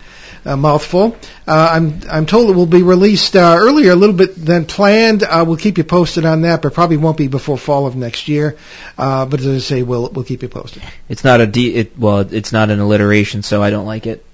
[0.46, 1.16] a mouthful.
[1.46, 5.22] Uh, I'm I'm told it will be released uh, earlier a little bit than planned.
[5.22, 8.28] Uh, we'll keep you posted on that, but probably won't be before fall of next
[8.28, 8.56] year.
[8.96, 10.82] Uh, but as I say, we'll we'll keep you posted.
[11.08, 11.74] It's not a d.
[11.74, 14.24] It, well, it's not an alliteration, so I don't like it.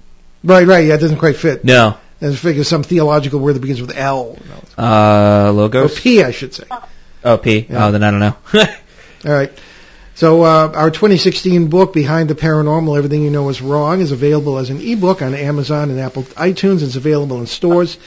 [0.43, 0.85] Right, right.
[0.85, 1.65] Yeah, it doesn't quite fit.
[1.65, 1.97] No.
[2.19, 4.37] There's figure some theological word that begins with L.
[4.77, 4.83] No.
[4.83, 5.99] Uh, Or logos.
[5.99, 6.63] P, I should say.
[7.23, 7.67] Oh, P.
[7.69, 7.87] Yeah.
[7.87, 8.35] Oh, then I don't know.
[9.25, 9.51] All right.
[10.15, 14.59] So uh, our 2016 book, Behind the Paranormal: Everything You Know Is Wrong, is available
[14.59, 16.83] as an ebook on Amazon and Apple iTunes.
[16.83, 17.97] It's available in stores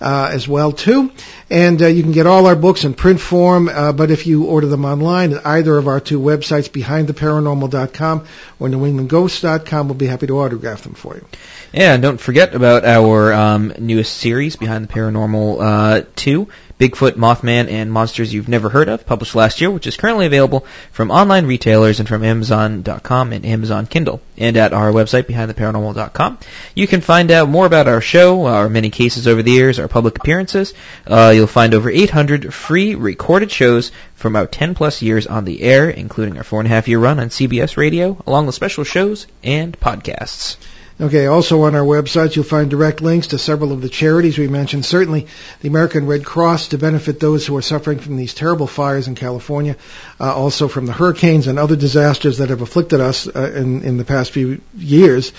[0.00, 1.10] uh, as well too,
[1.50, 3.68] and uh, you can get all our books in print form.
[3.68, 8.26] Uh, but if you order them online at either of our two websites, BehindTheParanormal.com
[8.60, 11.26] or NewEnglandGhosts.com, we'll be happy to autograph them for you.
[11.72, 16.46] Yeah, and don't forget about our um, newest series, Behind the Paranormal uh, 2,
[16.78, 20.66] Bigfoot, Mothman, and Monsters You've Never Heard of, published last year, which is currently available
[20.92, 24.20] from online retailers and from Amazon.com and Amazon Kindle.
[24.36, 26.38] And at our website, BehindTheParanormal.com,
[26.74, 29.88] you can find out more about our show, our many cases over the years, our
[29.88, 30.74] public appearances.
[31.06, 35.62] Uh, you'll find over 800 free recorded shows from our 10 plus years on the
[35.62, 38.84] air, including our four and a half year run on CBS Radio, along with special
[38.84, 40.56] shows and podcasts.
[40.98, 44.48] Okay, also on our website you'll find direct links to several of the charities we
[44.48, 44.86] mentioned.
[44.86, 45.26] Certainly
[45.60, 49.14] the American Red Cross to benefit those who are suffering from these terrible fires in
[49.14, 49.76] California,
[50.18, 53.98] uh, also from the hurricanes and other disasters that have afflicted us uh, in, in
[53.98, 55.34] the past few years.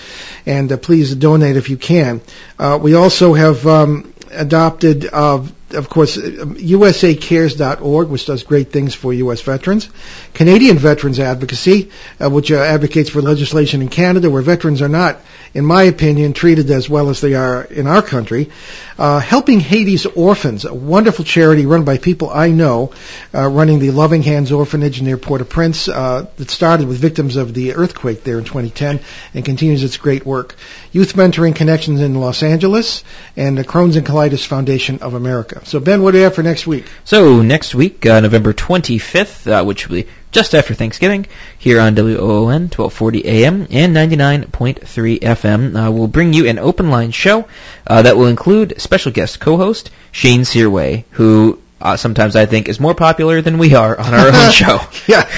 [0.46, 2.20] And uh, please donate if you can.
[2.56, 5.44] Uh, we also have um, adopted, uh,
[5.74, 9.42] of course, USACares.org, which does great things for U.S.
[9.42, 9.88] veterans.
[10.32, 11.90] Canadian Veterans Advocacy,
[12.22, 15.18] uh, which uh, advocates for legislation in Canada where veterans are not,
[15.54, 18.50] in my opinion, treated as well as they are in our country.
[18.98, 22.92] Uh, Helping Haiti's Orphans, a wonderful charity run by people I know,
[23.34, 27.74] uh, running the Loving Hands Orphanage near Port-au-Prince uh, that started with victims of the
[27.74, 29.00] earthquake there in 2010
[29.34, 30.56] and continues its great work.
[30.92, 33.04] Youth Mentoring Connections in Los Angeles
[33.36, 35.57] and the Crohn's and Colitis Foundation of America.
[35.64, 36.84] So Ben, what do we have for next week?
[37.04, 41.26] So next week, uh, November 25th, uh, which will be just after Thanksgiving,
[41.58, 47.10] here on WOON 1240 AM and 99.3 FM, uh, we'll bring you an open line
[47.10, 47.48] show
[47.86, 52.80] uh, that will include special guest co-host Shane Searway, who uh, sometimes I think is
[52.80, 54.80] more popular than we are on our own show.
[55.06, 55.28] Yeah.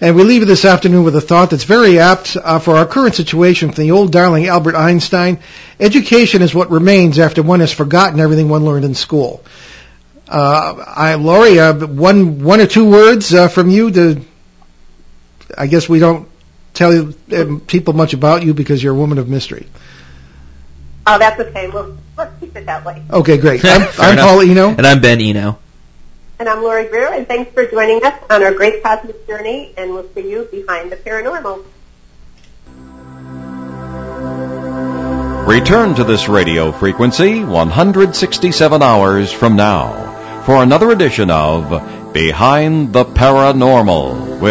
[0.00, 2.86] And we leave you this afternoon with a thought that's very apt uh, for our
[2.86, 5.40] current situation from the old darling Albert Einstein.
[5.80, 9.42] Education is what remains after one has forgotten everything one learned in school.
[10.28, 14.20] Uh, I, Lori, uh, one, one or two words uh, from you to,
[15.56, 16.28] I guess we don't
[16.74, 19.66] tell you, uh, people much about you because you're a woman of mystery.
[21.08, 21.68] Oh, that's okay.
[21.70, 23.02] Well, let's keep it that way.
[23.10, 23.64] Okay, great.
[23.64, 24.18] I'm, I'm.
[24.18, 24.68] Paul Eno.
[24.68, 25.58] And I'm Ben Eno.
[26.40, 29.90] And I'm Lori Greer, and thanks for joining us on our great cosmic journey, and
[29.90, 31.64] we'll see you behind the paranormal.
[35.48, 43.04] Return to this radio frequency 167 hours from now for another edition of Behind the
[43.04, 44.46] Paranormal with